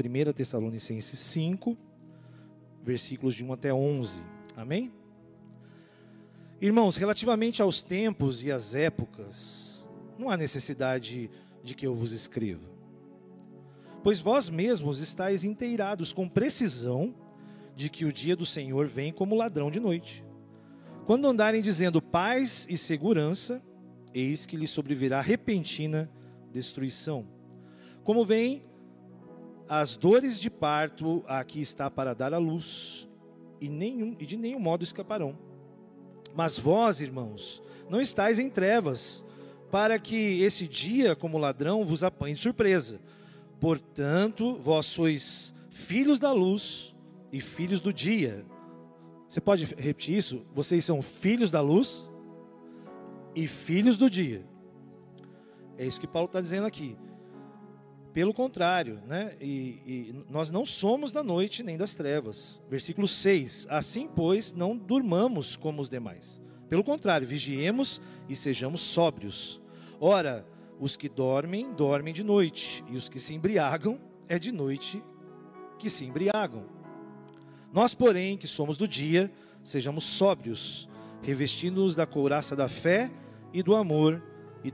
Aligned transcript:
1 0.00 0.32
Tessalonicenses 0.32 1.18
5, 1.18 1.76
versículos 2.82 3.34
de 3.34 3.44
1 3.44 3.52
até 3.52 3.72
11. 3.72 4.22
Amém? 4.56 4.92
Irmãos, 6.60 6.96
relativamente 6.96 7.62
aos 7.62 7.82
tempos 7.82 8.44
e 8.44 8.52
às 8.52 8.74
épocas, 8.74 9.84
não 10.18 10.28
há 10.28 10.36
necessidade 10.36 11.30
de 11.62 11.74
que 11.74 11.86
eu 11.86 11.94
vos 11.94 12.12
escreva. 12.12 12.68
Pois 14.02 14.20
vós 14.20 14.48
mesmos 14.48 15.00
estáis 15.00 15.44
inteirados 15.44 16.12
com 16.12 16.28
precisão 16.28 17.14
de 17.74 17.88
que 17.88 18.04
o 18.04 18.12
dia 18.12 18.36
do 18.36 18.44
Senhor 18.44 18.86
vem 18.86 19.12
como 19.12 19.34
ladrão 19.34 19.70
de 19.70 19.80
noite. 19.80 20.24
Quando 21.04 21.26
andarem 21.26 21.62
dizendo 21.62 22.00
paz 22.00 22.66
e 22.68 22.76
segurança, 22.76 23.62
eis 24.12 24.46
que 24.46 24.56
lhes 24.56 24.70
sobrevirá 24.70 25.20
repentina 25.20 26.10
destruição. 26.52 27.26
Como 28.04 28.24
vem 28.24 28.62
as 29.70 29.96
dores 29.96 30.38
de 30.38 30.50
parto, 30.50 31.24
aqui 31.26 31.62
está 31.62 31.90
para 31.90 32.14
dar 32.14 32.34
a 32.34 32.38
luz, 32.38 33.08
e, 33.58 33.70
nenhum, 33.70 34.14
e 34.18 34.26
de 34.26 34.36
nenhum 34.36 34.58
modo 34.58 34.82
escaparão 34.82 35.38
mas 36.34 36.58
vós, 36.58 37.00
irmãos, 37.00 37.62
não 37.88 38.00
estáis 38.00 38.38
em 38.38 38.48
trevas, 38.48 39.24
para 39.70 39.98
que 39.98 40.42
esse 40.42 40.66
dia, 40.66 41.14
como 41.14 41.38
ladrão, 41.38 41.84
vos 41.84 42.02
apanhe 42.02 42.34
de 42.34 42.40
surpresa. 42.40 43.00
Portanto, 43.58 44.56
vós 44.56 44.86
sois 44.86 45.54
filhos 45.70 46.18
da 46.18 46.32
luz 46.32 46.94
e 47.32 47.40
filhos 47.40 47.80
do 47.80 47.92
dia. 47.92 48.44
Você 49.28 49.40
pode 49.40 49.64
repetir 49.64 50.16
isso? 50.16 50.44
Vocês 50.54 50.84
são 50.84 51.02
filhos 51.02 51.50
da 51.50 51.60
luz 51.60 52.08
e 53.34 53.46
filhos 53.46 53.96
do 53.96 54.10
dia. 54.10 54.44
É 55.76 55.86
isso 55.86 56.00
que 56.00 56.06
Paulo 56.06 56.26
está 56.26 56.40
dizendo 56.40 56.66
aqui. 56.66 56.96
Pelo 58.12 58.34
contrário, 58.34 59.00
né? 59.06 59.36
E, 59.40 59.78
e, 59.86 60.24
nós 60.28 60.50
não 60.50 60.66
somos 60.66 61.12
da 61.12 61.22
noite 61.22 61.62
nem 61.62 61.76
das 61.76 61.94
trevas. 61.94 62.60
Versículo 62.68 63.06
6: 63.06 63.68
Assim, 63.70 64.08
pois, 64.08 64.52
não 64.52 64.76
durmamos 64.76 65.54
como 65.54 65.80
os 65.80 65.88
demais. 65.88 66.42
Pelo 66.68 66.82
contrário, 66.82 67.26
vigiemos 67.26 68.00
e 68.28 68.34
sejamos 68.34 68.80
sóbrios. 68.80 69.60
Ora, 70.00 70.44
os 70.78 70.96
que 70.96 71.08
dormem, 71.08 71.72
dormem 71.72 72.12
de 72.12 72.24
noite, 72.24 72.84
e 72.88 72.96
os 72.96 73.08
que 73.08 73.20
se 73.20 73.34
embriagam, 73.34 74.00
é 74.28 74.38
de 74.38 74.50
noite 74.50 75.02
que 75.78 75.88
se 75.88 76.04
embriagam. 76.04 76.64
Nós, 77.72 77.94
porém, 77.94 78.36
que 78.36 78.46
somos 78.48 78.76
do 78.76 78.88
dia, 78.88 79.30
sejamos 79.62 80.04
sóbrios, 80.04 80.88
revestindo-nos 81.22 81.94
da 81.94 82.06
couraça 82.06 82.56
da 82.56 82.68
fé 82.68 83.10
e 83.52 83.62
do 83.62 83.76
amor, 83.76 84.22
e 84.64 84.72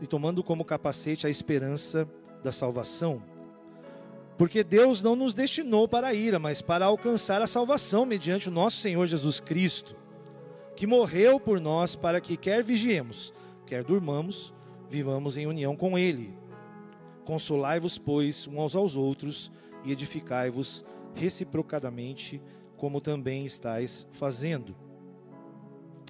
e 0.00 0.06
tomando 0.06 0.42
como 0.42 0.64
capacete 0.64 1.26
a 1.26 1.30
esperança 1.30 2.08
da 2.42 2.52
salvação. 2.52 3.22
Porque 4.36 4.64
Deus 4.64 5.02
não 5.02 5.14
nos 5.14 5.34
destinou 5.34 5.86
para 5.86 6.08
a 6.08 6.14
ira, 6.14 6.38
mas 6.38 6.60
para 6.60 6.86
alcançar 6.86 7.42
a 7.42 7.46
salvação 7.46 8.04
mediante 8.04 8.48
o 8.48 8.52
nosso 8.52 8.78
Senhor 8.78 9.06
Jesus 9.06 9.38
Cristo, 9.40 9.94
que 10.74 10.86
morreu 10.86 11.38
por 11.38 11.60
nós 11.60 11.94
para 11.94 12.20
que 12.20 12.36
quer 12.36 12.62
vigiemos, 12.62 13.32
quer 13.66 13.84
durmamos, 13.84 14.52
vivamos 14.88 15.36
em 15.36 15.46
união 15.46 15.76
com 15.76 15.98
Ele. 15.98 16.34
Consolai-vos, 17.24 17.98
pois, 17.98 18.48
uns 18.48 18.74
aos 18.74 18.96
outros 18.96 19.52
e 19.84 19.92
edificai-vos 19.92 20.84
reciprocadamente, 21.14 22.42
como 22.76 23.00
também 23.00 23.44
estáis 23.44 24.08
fazendo. 24.12 24.74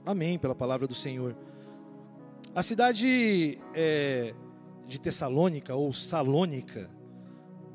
Amém, 0.06 0.38
pela 0.38 0.54
palavra 0.54 0.86
do 0.86 0.94
Senhor. 0.94 1.36
A 2.54 2.62
cidade 2.62 3.58
é, 3.74 4.34
de 4.92 5.00
Tessalônica 5.00 5.74
ou 5.74 5.90
Salônica 5.92 6.90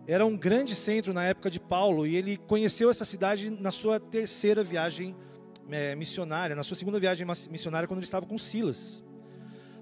era 0.06 0.26
um 0.26 0.38
grande 0.38 0.76
centro 0.76 1.14
na 1.14 1.26
época 1.26 1.50
de 1.50 1.60
Paulo 1.60 2.06
e 2.06 2.16
ele 2.16 2.38
conheceu 2.38 2.90
essa 2.90 3.04
cidade 3.04 3.50
na 3.50 3.72
sua 3.72 4.00
terceira 4.00 4.64
viagem 4.64 5.16
é, 5.70 5.96
missionária, 5.96 6.56
na 6.56 6.64
sua 6.64 6.78
segunda 6.78 7.00
viagem 7.00 7.28
missionária 7.50 7.88
quando 7.88 7.98
ele 7.98 8.06
estava 8.06 8.26
com 8.26 8.38
Silas. 8.38 9.04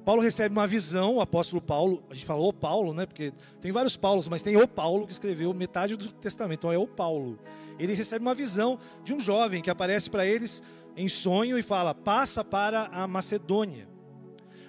Paulo 0.06 0.22
recebe 0.22 0.56
uma 0.56 0.66
visão, 0.66 1.16
o 1.16 1.22
apóstolo 1.22 1.62
Paulo, 1.62 2.04
a 2.10 2.14
gente 2.14 2.26
fala 2.26 2.42
o 2.42 2.54
Paulo, 2.54 2.94
né? 2.94 3.06
Porque 3.06 3.34
tem 3.60 3.72
vários 3.72 3.98
Paulos, 3.98 4.28
mas 4.28 4.42
tem 4.42 4.56
o 4.56 4.68
Paulo 4.68 5.06
que 5.06 5.14
escreveu 5.14 5.54
metade 5.54 5.96
do 5.96 6.12
Testamento, 6.14 6.60
então 6.60 6.72
é 6.72 6.78
o 6.78 6.88
Paulo. 6.88 7.38
Ele 7.78 7.94
recebe 7.94 8.24
uma 8.24 8.34
visão 8.34 8.80
de 9.04 9.14
um 9.14 9.20
jovem 9.20 9.62
que 9.62 9.70
aparece 9.70 10.10
para 10.10 10.26
eles 10.26 10.64
em 10.96 11.10
sonho 11.10 11.58
e 11.58 11.64
fala: 11.64 11.94
passa 11.94 12.44
para 12.44 12.86
a 12.86 13.08
Macedônia. 13.08 13.95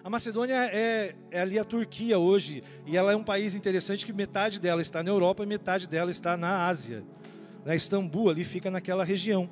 A 0.07 0.09
Macedônia 0.09 0.55
é, 0.73 1.17
é, 1.33 1.41
ali 1.41 1.59
a 1.59 1.65
Turquia 1.65 2.17
hoje, 2.17 2.63
e 2.87 2.97
ela 2.97 3.11
é 3.11 3.17
um 3.17 3.25
país 3.25 3.57
interessante 3.57 4.07
que 4.07 4.13
metade 4.13 4.61
dela 4.61 4.81
está 4.81 5.03
na 5.03 5.11
Europa 5.11 5.43
e 5.43 5.47
metade 5.47 5.89
dela 5.89 6.13
está 6.13 6.37
na 6.37 6.69
Ásia. 6.69 7.03
Né? 7.65 7.75
Istambul 7.75 8.31
ali 8.31 8.45
fica 8.45 8.71
naquela 8.71 9.03
região. 9.03 9.51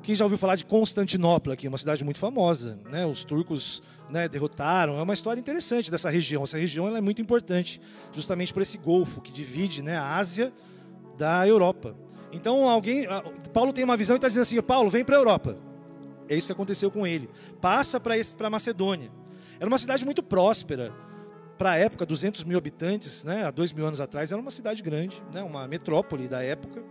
Quem 0.00 0.14
já 0.14 0.24
ouviu 0.24 0.38
falar 0.38 0.54
de 0.54 0.64
Constantinopla 0.64 1.54
aqui, 1.54 1.66
uma 1.66 1.76
cidade 1.76 2.04
muito 2.04 2.20
famosa, 2.20 2.78
né? 2.88 3.04
Os 3.04 3.24
turcos 3.24 3.82
né, 4.08 4.28
derrotaram. 4.28 4.96
É 4.96 5.02
uma 5.02 5.12
história 5.12 5.40
interessante 5.40 5.90
dessa 5.90 6.08
região. 6.08 6.44
Essa 6.44 6.56
região 6.56 6.96
é 6.96 7.00
muito 7.00 7.20
importante, 7.20 7.80
justamente 8.12 8.54
por 8.54 8.62
esse 8.62 8.78
golfo 8.78 9.20
que 9.20 9.32
divide 9.32 9.82
né, 9.82 9.96
a 9.96 10.14
Ásia 10.18 10.52
da 11.18 11.44
Europa. 11.48 11.96
Então 12.30 12.68
alguém, 12.68 13.08
Paulo 13.52 13.72
tem 13.72 13.82
uma 13.82 13.96
visão 13.96 14.14
e 14.14 14.18
está 14.18 14.28
dizendo 14.28 14.42
assim: 14.42 14.62
Paulo, 14.62 14.88
vem 14.88 15.04
para 15.04 15.16
a 15.16 15.18
Europa. 15.18 15.56
É 16.28 16.36
isso 16.36 16.46
que 16.46 16.52
aconteceu 16.52 16.92
com 16.92 17.04
ele. 17.04 17.28
Passa 17.60 17.98
para 17.98 18.14
a 18.46 18.50
Macedônia. 18.50 19.18
Era 19.60 19.68
uma 19.68 19.76
cidade 19.76 20.06
muito 20.06 20.22
próspera. 20.22 20.90
Para 21.58 21.72
a 21.72 21.76
época, 21.76 22.06
200 22.06 22.44
mil 22.44 22.56
habitantes, 22.56 23.22
né, 23.24 23.44
há 23.44 23.50
dois 23.50 23.74
mil 23.74 23.86
anos 23.86 24.00
atrás, 24.00 24.32
era 24.32 24.40
uma 24.40 24.50
cidade 24.50 24.82
grande, 24.82 25.22
né, 25.30 25.42
uma 25.42 25.68
metrópole 25.68 26.26
da 26.26 26.42
época. 26.42 26.82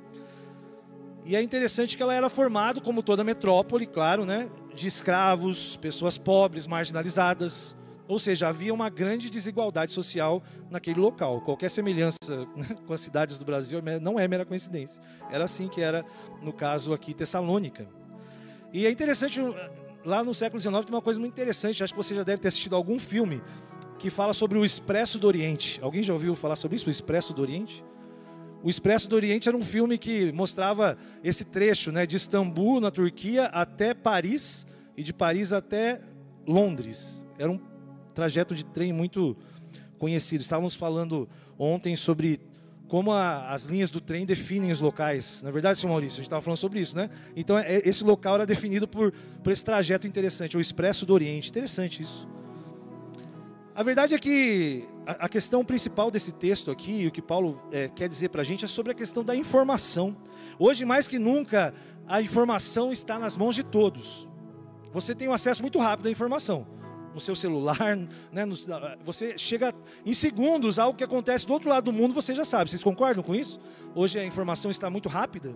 E 1.25 1.35
é 1.35 1.41
interessante 1.41 1.97
que 1.97 2.03
ela 2.03 2.13
era 2.13 2.29
formada, 2.29 2.79
como 2.79 3.01
toda 3.01 3.23
metrópole, 3.23 3.87
claro, 3.87 4.23
né, 4.23 4.47
de 4.75 4.85
escravos, 4.85 5.77
pessoas 5.77 6.19
pobres, 6.19 6.67
marginalizadas. 6.67 7.75
Ou 8.07 8.19
seja, 8.19 8.47
havia 8.47 8.73
uma 8.73 8.89
grande 8.89 9.29
desigualdade 9.31 9.91
social 9.91 10.43
naquele 10.69 10.99
local. 10.99 11.41
Qualquer 11.41 11.69
semelhança 11.69 12.17
né, 12.55 12.77
com 12.85 12.93
as 12.93 13.01
cidades 13.01 13.37
do 13.39 13.45
Brasil 13.45 13.81
não 14.01 14.19
é 14.19 14.27
mera 14.27 14.45
coincidência. 14.45 15.01
Era 15.31 15.45
assim 15.45 15.67
que 15.67 15.81
era, 15.81 16.05
no 16.41 16.53
caso 16.53 16.93
aqui, 16.93 17.13
Tessalônica. 17.13 17.87
E 18.71 18.85
é 18.85 18.91
interessante 18.91 19.41
lá 20.05 20.23
no 20.23 20.33
século 20.33 20.59
XIX 20.59 20.85
tem 20.85 20.95
uma 20.95 21.01
coisa 21.01 21.19
muito 21.19 21.33
interessante, 21.33 21.83
acho 21.83 21.93
que 21.93 21.97
você 21.97 22.15
já 22.15 22.23
deve 22.23 22.41
ter 22.41 22.47
assistido 22.47 22.75
algum 22.75 22.99
filme 22.99 23.41
que 23.97 24.09
fala 24.09 24.33
sobre 24.33 24.57
o 24.57 24.63
Expresso 24.63 25.19
do 25.19 25.27
Oriente. 25.27 25.79
Alguém 25.81 26.01
já 26.01 26.13
ouviu 26.13 26.35
falar 26.35 26.55
sobre 26.55 26.77
isso, 26.77 26.87
o 26.87 26.91
Expresso 26.91 27.33
do 27.33 27.41
Oriente? 27.41 27.83
O 28.63 28.69
Expresso 28.69 29.09
do 29.09 29.15
Oriente 29.15 29.47
era 29.47 29.57
um 29.57 29.61
filme 29.61 29.97
que 29.97 30.31
mostrava 30.31 30.97
esse 31.23 31.45
trecho, 31.45 31.91
né, 31.91 32.05
de 32.05 32.15
Istambul, 32.15 32.79
na 32.79 32.91
Turquia, 32.91 33.45
até 33.45 33.93
Paris 33.93 34.65
e 34.97 35.03
de 35.03 35.13
Paris 35.13 35.53
até 35.53 36.01
Londres. 36.47 37.27
Era 37.37 37.51
um 37.51 37.59
trajeto 38.13 38.53
de 38.53 38.65
trem 38.65 38.91
muito 38.91 39.37
conhecido. 39.97 40.41
Estávamos 40.41 40.75
falando 40.75 41.29
ontem 41.57 41.95
sobre 41.95 42.39
como 42.89 43.11
a, 43.11 43.53
as 43.53 43.65
linhas 43.65 43.91
do 43.91 44.01
trem 44.01 44.25
definem 44.25 44.71
os 44.71 44.81
locais. 44.81 45.41
Na 45.43 45.49
é 45.49 45.51
verdade, 45.51 45.79
senhor 45.79 45.91
Maurício, 45.91 46.15
a 46.15 46.17
gente 46.17 46.25
estava 46.25 46.41
falando 46.41 46.57
sobre 46.57 46.79
isso, 46.79 46.95
né? 46.95 47.09
Então, 47.35 47.57
é, 47.57 47.87
esse 47.87 48.03
local 48.03 48.35
era 48.35 48.45
definido 48.45 48.87
por, 48.87 49.13
por 49.43 49.53
esse 49.53 49.63
trajeto 49.63 50.07
interessante, 50.07 50.57
o 50.57 50.59
Expresso 50.59 51.05
do 51.05 51.13
Oriente. 51.13 51.49
Interessante 51.49 52.01
isso. 52.01 52.27
A 53.75 53.83
verdade 53.83 54.15
é 54.15 54.19
que 54.19 54.89
a, 55.05 55.25
a 55.25 55.29
questão 55.29 55.63
principal 55.63 56.09
desse 56.09 56.31
texto 56.31 56.71
aqui, 56.71 57.05
o 57.05 57.11
que 57.11 57.21
Paulo 57.21 57.61
é, 57.71 57.87
quer 57.87 58.09
dizer 58.09 58.29
para 58.29 58.41
a 58.41 58.43
gente, 58.43 58.65
é 58.65 58.67
sobre 58.67 58.91
a 58.91 58.95
questão 58.95 59.23
da 59.23 59.35
informação. 59.35 60.17
Hoje, 60.57 60.83
mais 60.83 61.07
que 61.07 61.19
nunca, 61.19 61.73
a 62.07 62.21
informação 62.23 62.91
está 62.91 63.19
nas 63.19 63.37
mãos 63.37 63.53
de 63.53 63.63
todos. 63.63 64.27
Você 64.91 65.13
tem 65.13 65.29
um 65.29 65.33
acesso 65.33 65.61
muito 65.61 65.77
rápido 65.77 66.07
à 66.07 66.11
informação 66.11 66.78
no 67.13 67.19
seu 67.19 67.35
celular, 67.35 67.97
né, 68.31 68.45
no, 68.45 68.55
você 69.03 69.37
chega 69.37 69.73
em 70.05 70.13
segundos 70.13 70.79
algo 70.79 70.97
que 70.97 71.03
acontece 71.03 71.45
do 71.45 71.53
outro 71.53 71.69
lado 71.69 71.85
do 71.85 71.93
mundo, 71.93 72.13
você 72.13 72.33
já 72.33 72.45
sabe. 72.45 72.69
Vocês 72.69 72.83
concordam 72.83 73.23
com 73.23 73.35
isso? 73.35 73.59
Hoje 73.95 74.19
a 74.19 74.25
informação 74.25 74.69
está 74.69 74.89
muito 74.89 75.09
rápida. 75.09 75.55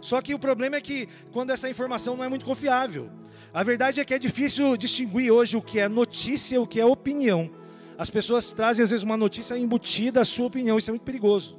Só 0.00 0.20
que 0.20 0.34
o 0.34 0.38
problema 0.38 0.76
é 0.76 0.80
que 0.80 1.08
quando 1.32 1.50
essa 1.50 1.68
informação 1.68 2.16
não 2.16 2.24
é 2.24 2.28
muito 2.28 2.44
confiável. 2.44 3.10
A 3.52 3.62
verdade 3.62 4.00
é 4.00 4.04
que 4.04 4.14
é 4.14 4.18
difícil 4.18 4.76
distinguir 4.76 5.30
hoje 5.32 5.56
o 5.56 5.62
que 5.62 5.80
é 5.80 5.88
notícia 5.88 6.54
e 6.54 6.58
o 6.58 6.66
que 6.66 6.80
é 6.80 6.86
opinião. 6.86 7.50
As 7.98 8.08
pessoas 8.08 8.52
trazem 8.52 8.82
às 8.82 8.90
vezes 8.90 9.02
uma 9.04 9.16
notícia 9.16 9.58
embutida 9.58 10.20
à 10.20 10.24
sua 10.24 10.46
opinião, 10.46 10.78
isso 10.78 10.90
é 10.90 10.92
muito 10.92 11.02
perigoso. 11.02 11.58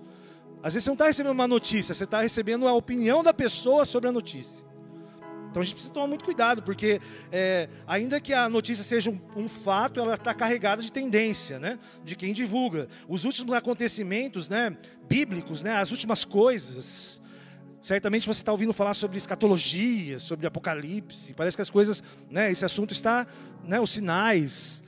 Às 0.63 0.73
vezes 0.73 0.85
você 0.85 0.89
não 0.89 0.95
está 0.95 1.05
recebendo 1.05 1.33
uma 1.33 1.47
notícia, 1.47 1.93
você 1.93 2.03
está 2.03 2.21
recebendo 2.21 2.67
a 2.67 2.73
opinião 2.73 3.21
da 3.21 3.33
pessoa 3.33 3.83
sobre 3.83 4.09
a 4.09 4.11
notícia. 4.11 4.65
Então 5.51 5.61
a 5.61 5.65
gente 5.65 5.73
precisa 5.73 5.93
tomar 5.93 6.07
muito 6.07 6.23
cuidado, 6.23 6.63
porque 6.63 7.01
é, 7.29 7.67
ainda 7.85 8.21
que 8.21 8.33
a 8.33 8.49
notícia 8.49 8.85
seja 8.85 9.09
um, 9.09 9.19
um 9.35 9.49
fato, 9.49 9.99
ela 9.99 10.13
está 10.13 10.33
carregada 10.33 10.81
de 10.81 10.89
tendência, 10.89 11.59
né? 11.59 11.77
De 12.05 12.15
quem 12.15 12.33
divulga. 12.33 12.87
Os 13.07 13.25
últimos 13.25 13.53
acontecimentos, 13.53 14.47
né? 14.47 14.75
Bíblicos, 15.09 15.61
né? 15.61 15.75
As 15.75 15.91
últimas 15.91 16.23
coisas. 16.23 17.21
Certamente 17.81 18.25
você 18.25 18.41
está 18.41 18.51
ouvindo 18.51 18.71
falar 18.71 18.93
sobre 18.93 19.17
escatologia, 19.17 20.19
sobre 20.19 20.47
apocalipse. 20.47 21.33
Parece 21.33 21.57
que 21.57 21.61
as 21.61 21.69
coisas, 21.69 22.01
né? 22.29 22.49
Esse 22.49 22.63
assunto 22.63 22.91
está, 22.91 23.27
né? 23.65 23.77
Os 23.77 23.91
sinais. 23.91 24.81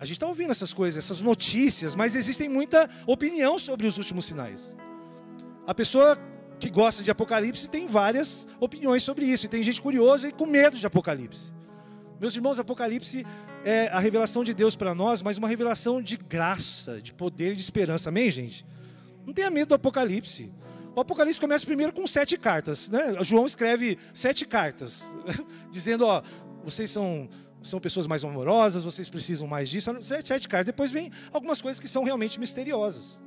A 0.00 0.06
gente 0.06 0.16
está 0.16 0.26
ouvindo 0.26 0.50
essas 0.50 0.72
coisas, 0.72 1.04
essas 1.04 1.20
notícias, 1.20 1.94
mas 1.94 2.16
existem 2.16 2.48
muita 2.48 2.88
opinião 3.06 3.58
sobre 3.58 3.86
os 3.86 3.98
últimos 3.98 4.24
sinais. 4.24 4.74
A 5.66 5.74
pessoa 5.74 6.18
que 6.62 6.70
gosta 6.70 7.02
de 7.02 7.10
Apocalipse 7.10 7.68
tem 7.68 7.88
várias 7.88 8.46
opiniões 8.60 9.02
sobre 9.02 9.24
isso. 9.24 9.46
E 9.46 9.48
tem 9.48 9.64
gente 9.64 9.82
curiosa 9.82 10.28
e 10.28 10.32
com 10.32 10.46
medo 10.46 10.78
de 10.78 10.86
Apocalipse. 10.86 11.52
Meus 12.20 12.36
irmãos, 12.36 12.60
Apocalipse 12.60 13.26
é 13.64 13.88
a 13.88 13.98
revelação 13.98 14.44
de 14.44 14.54
Deus 14.54 14.76
para 14.76 14.94
nós, 14.94 15.22
mas 15.22 15.36
uma 15.36 15.48
revelação 15.48 16.00
de 16.00 16.16
graça, 16.16 17.02
de 17.02 17.12
poder 17.12 17.52
e 17.52 17.56
de 17.56 17.60
esperança. 17.60 18.10
Amém, 18.10 18.30
gente? 18.30 18.64
Não 19.26 19.34
tenha 19.34 19.50
medo 19.50 19.70
do 19.70 19.74
Apocalipse. 19.74 20.52
O 20.94 21.00
Apocalipse 21.00 21.40
começa 21.40 21.66
primeiro 21.66 21.92
com 21.92 22.06
sete 22.06 22.38
cartas. 22.38 22.88
Né? 22.88 23.16
João 23.22 23.44
escreve 23.44 23.98
sete 24.14 24.46
cartas, 24.46 25.02
dizendo: 25.72 26.06
ó, 26.06 26.22
vocês 26.62 26.92
são, 26.92 27.28
são 27.60 27.80
pessoas 27.80 28.06
mais 28.06 28.22
amorosas, 28.24 28.84
vocês 28.84 29.10
precisam 29.10 29.48
mais 29.48 29.68
disso. 29.68 29.92
Sete, 30.00 30.28
sete 30.28 30.48
cartas. 30.48 30.66
Depois 30.66 30.92
vem 30.92 31.10
algumas 31.32 31.60
coisas 31.60 31.80
que 31.80 31.88
são 31.88 32.04
realmente 32.04 32.38
misteriosas. 32.38 33.20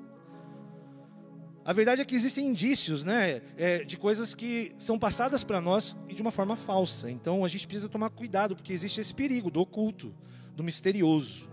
A 1.65 1.73
verdade 1.73 1.99
é 1.99 2.05
que 2.05 2.13
existem 2.13 2.45
indícios 2.45 3.03
né, 3.03 3.41
é, 3.57 3.83
de 3.83 3.97
coisas 3.97 4.35
que 4.35 4.71
são 4.77 4.99
passadas 4.99 5.43
para 5.43 5.59
nós 5.59 5.97
e 6.07 6.13
de 6.13 6.21
uma 6.21 6.29
forma 6.29 6.55
falsa. 6.55 7.09
Então 7.09 7.43
a 7.43 7.47
gente 7.47 7.65
precisa 7.65 7.89
tomar 7.89 8.11
cuidado, 8.11 8.55
porque 8.55 8.71
existe 8.71 9.01
esse 9.01 9.15
perigo 9.15 9.49
do 9.49 9.59
oculto, 9.59 10.13
do 10.55 10.63
misterioso. 10.63 11.49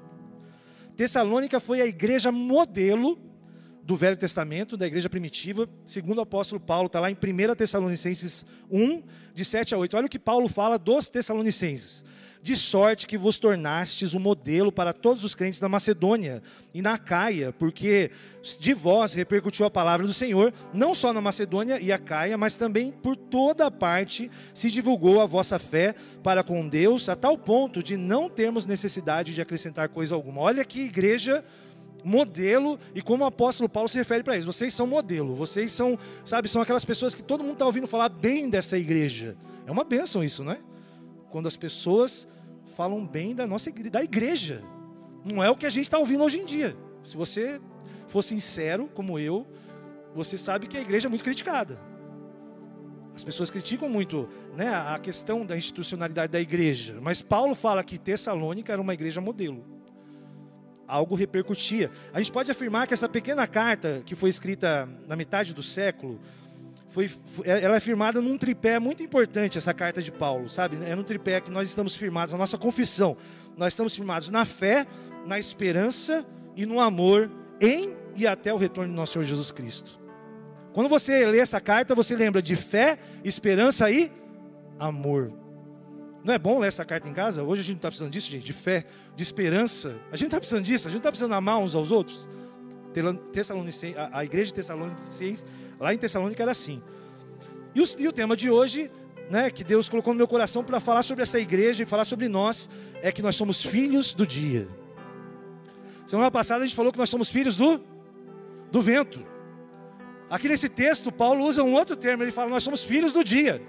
Tessalônica 0.95 1.59
foi 1.59 1.81
a 1.81 1.87
igreja 1.87 2.31
modelo 2.31 3.19
do 3.83 3.97
Velho 3.97 4.17
Testamento, 4.19 4.77
da 4.77 4.87
igreja 4.87 5.09
primitiva, 5.09 5.67
segundo 5.83 6.19
o 6.19 6.23
apóstolo 6.23 6.61
Paulo, 6.61 6.89
está 6.89 7.01
lá 7.01 7.11
em 7.11 7.15
1 7.15 7.55
Tessalonicenses 7.55 8.45
1, 8.71 9.03
de 9.35 9.45
7 9.47 9.75
a 9.75 9.79
8. 9.79 9.97
Olha 9.97 10.07
o 10.07 10.11
que 10.11 10.19
Paulo 10.19 10.47
fala 10.47 10.79
dos 10.79 11.09
Tessalonicenses 11.09 12.05
de 12.43 12.57
sorte 12.57 13.07
que 13.07 13.17
vos 13.17 13.39
tornastes 13.39 14.15
um 14.15 14.19
modelo 14.19 14.73
para 14.73 14.93
todos 14.93 15.23
os 15.23 15.35
crentes 15.35 15.61
da 15.61 15.69
Macedônia 15.69 16.43
e 16.75 16.83
na 16.83 16.99
Caia, 16.99 17.53
porque 17.53 18.11
de 18.59 18.75
vós 18.75 19.15
repercutiu 19.15 19.65
a 19.65 19.71
palavra 19.71 20.07
do 20.07 20.13
Senhor, 20.13 20.53
não 20.75 20.93
só 20.93 21.13
na 21.13 21.21
Macedônia 21.21 21.81
e 21.81 21.93
a 21.93 21.99
Caia, 21.99 22.37
mas 22.37 22.57
também 22.57 22.91
por 22.91 23.17
toda 23.17 23.67
a 23.67 23.71
parte 23.71 24.29
se 24.53 24.71
divulgou 24.71 25.21
a 25.21 25.27
vossa 25.27 25.57
fé 25.59 25.95
para 26.23 26.43
com 26.43 26.69
Deus, 26.69 27.09
a 27.09 27.15
tal 27.15 27.39
ponto 27.39 27.81
de 27.81 27.97
não 27.97 28.29
termos 28.29 28.67
necessidade 28.67 29.33
de 29.33 29.41
acrescentar 29.41 29.89
coisa 29.89 30.17
alguma. 30.17 30.41
Olha 30.41 30.65
que 30.65 30.81
igreja 30.81 31.45
modelo 32.05 32.81
e 32.93 33.01
como 33.01 33.23
o 33.23 33.27
apóstolo 33.29 33.69
Paulo 33.69 33.89
se 33.89 33.97
refere 33.99 34.25
para 34.25 34.35
eles. 34.35 34.45
Vocês 34.45 34.75
são 34.75 34.85
modelo, 34.85 35.33
vocês 35.37 35.71
são, 35.71 35.97
sabe, 36.25 36.49
são 36.49 36.61
aquelas 36.61 36.85
pessoas 36.85 37.15
que 37.15 37.23
todo 37.23 37.45
mundo 37.45 37.53
está 37.53 37.67
ouvindo 37.67 37.87
falar 37.87 38.09
bem 38.09 38.51
dessa 38.51 38.77
igreja. 38.77 39.37
É 39.65 39.71
uma 39.71 39.85
bênção 39.85 40.25
isso, 40.25 40.43
não 40.43 40.51
é? 40.51 40.59
Quando 41.33 41.49
as 41.49 41.57
pessoas 41.57 42.29
falam 42.67 43.07
bem 43.07 43.35
da 43.35 43.47
nossa 43.47 43.71
igreja, 43.71 43.91
da 43.91 44.05
igreja. 44.05 44.63
Não 45.25 45.43
é 45.43 45.51
o 45.51 45.57
que 45.57 45.65
a 45.65 45.71
gente 45.71 45.85
está 45.85 45.99
ouvindo 45.99 46.23
hoje 46.23 46.39
em 46.39 46.45
dia. 46.45 46.77
Se 47.03 47.17
você 47.17 47.59
for 48.07 48.23
sincero, 48.23 48.89
como 48.95 49.19
eu, 49.19 49.47
você 50.15 50.37
sabe 50.37 50.67
que 50.67 50.77
a 50.77 50.81
igreja 50.81 51.09
é 51.09 51.11
muito 51.11 51.25
criticada. 51.25 51.81
As 53.15 53.25
pessoas 53.25 53.51
criticam 53.51 53.89
muito 53.89 54.29
né, 54.55 54.75
a 54.75 54.99
questão 54.99 55.45
da 55.45 55.57
institucionalidade 55.57 56.31
da 56.31 56.41
igreja. 56.41 56.99
Mas 57.01 57.23
Paulo 57.23 57.55
fala 57.55 57.83
que 57.83 57.99
Tessalônica 57.99 58.71
era 58.71 58.81
uma 58.81 58.93
igreja 58.93 59.21
modelo. 59.21 59.65
Algo 60.87 61.15
repercutia. 61.15 61.91
A 62.13 62.19
gente 62.19 62.31
pode 62.31 62.51
afirmar 62.51 62.87
que 62.87 62.93
essa 62.93 63.09
pequena 63.09 63.47
carta, 63.47 64.03
que 64.05 64.15
foi 64.15 64.29
escrita 64.29 64.87
na 65.09 65.17
metade 65.17 65.55
do 65.55 65.63
século, 65.63 66.21
foi, 66.93 67.11
é, 67.45 67.65
ela 67.65 67.77
é 67.77 67.81
firmada 67.81 68.21
num 68.21 68.37
tripé 68.37 68.79
muito 68.79 69.03
importante, 69.03 69.57
essa 69.57 69.73
carta 69.73 70.03
de 70.03 70.13
Paulo, 70.13 70.47
sabe? 70.47 70.77
É 70.85 70.95
num 70.95 71.03
tripé 71.03 71.41
que 71.41 71.51
nós 71.51 71.67
estamos 71.67 71.97
firmados, 71.97 72.35
a 72.35 72.37
nossa 72.37 72.59
confissão. 72.59 73.17
Nós 73.57 73.73
estamos 73.73 73.97
firmados 73.97 74.31
na 74.31 74.45
fé, 74.45 74.87
na 75.27 75.39
esperança 75.39 76.25
e 76.55 76.67
no 76.67 76.81
amor 76.81 77.31
em 77.59 77.97
e 78.15 78.27
até 78.27 78.53
o 78.53 78.59
retorno 78.59 78.93
do 78.93 78.97
nosso 78.97 79.15
Senhor 79.15 79.25
Jesus 79.25 79.51
Cristo. 79.51 79.99
Quando 80.75 80.91
você 80.91 81.25
lê 81.27 81.39
essa 81.39 81.63
carta, 81.63 81.95
você 81.95 82.15
lembra 82.15 82.43
de 82.43 82.55
fé, 82.55 82.99
esperança 83.25 83.91
e 83.91 84.13
amor. 84.79 85.33
Não 86.23 86.35
é 86.35 86.39
bom 86.39 86.59
ler 86.59 86.69
essa 86.69 86.85
carta 86.85 87.09
em 87.09 87.15
casa? 87.15 87.43
Hoje 87.43 87.63
a 87.63 87.65
gente 87.65 87.75
não 87.75 87.79
está 87.79 87.89
precisando 87.89 88.13
disso, 88.13 88.31
gente, 88.31 88.45
de 88.45 88.53
fé, 88.53 88.85
de 89.17 89.23
esperança. 89.23 89.97
A 90.11 90.17
gente 90.17 90.27
está 90.27 90.39
precisando 90.39 90.65
disso, 90.65 90.89
a 90.89 90.91
gente 90.91 91.01
está 91.01 91.11
precisando 91.11 91.33
amar 91.33 91.59
uns 91.59 91.75
aos 91.75 91.91
outros. 91.91 92.29
A 94.13 94.25
igreja 94.25 94.47
de 94.47 94.55
Tessalonicenses 94.55 95.43
Lá 95.83 95.93
em 95.93 95.99
Tessalônica 95.99 96.41
era 96.41 96.53
assim. 96.53 96.81
E 97.75 97.81
o, 97.81 97.85
e 97.99 98.07
o 98.07 98.13
tema 98.13 98.37
de 98.37 98.49
hoje, 98.49 98.89
né, 99.29 99.51
que 99.51 99.65
Deus 99.65 99.89
colocou 99.89 100.15
no 100.15 100.19
meu 100.19 100.29
coração 100.29 100.63
para 100.63 100.79
falar 100.79 101.03
sobre 101.03 101.25
essa 101.25 101.41
igreja 101.41 101.83
e 101.83 101.87
falar 101.87 102.05
sobre 102.05 102.29
nós, 102.29 102.71
é 103.03 103.11
que 103.11 103.21
nós 103.21 103.35
somos 103.35 103.65
filhos 103.65 104.15
do 104.15 104.25
dia. 104.25 104.69
Semana 106.07 106.31
passada 106.31 106.63
a 106.63 106.67
gente 106.69 106.77
falou 106.77 106.93
que 106.93 106.99
nós 106.99 107.11
somos 107.11 107.31
filhos 107.31 107.57
do, 107.57 107.81
do 108.71 108.81
vento. 108.81 109.27
Aqui 110.31 110.49
nesse 110.49 110.69
texto, 110.69 111.11
Paulo 111.11 111.45
usa 111.45 111.65
um 111.65 111.75
outro 111.75 111.97
termo, 111.97 112.23
ele 112.23 112.31
fala: 112.31 112.49
nós 112.49 112.63
somos 112.63 112.85
filhos 112.85 113.13
do 113.13 113.25
dia. 113.25 113.61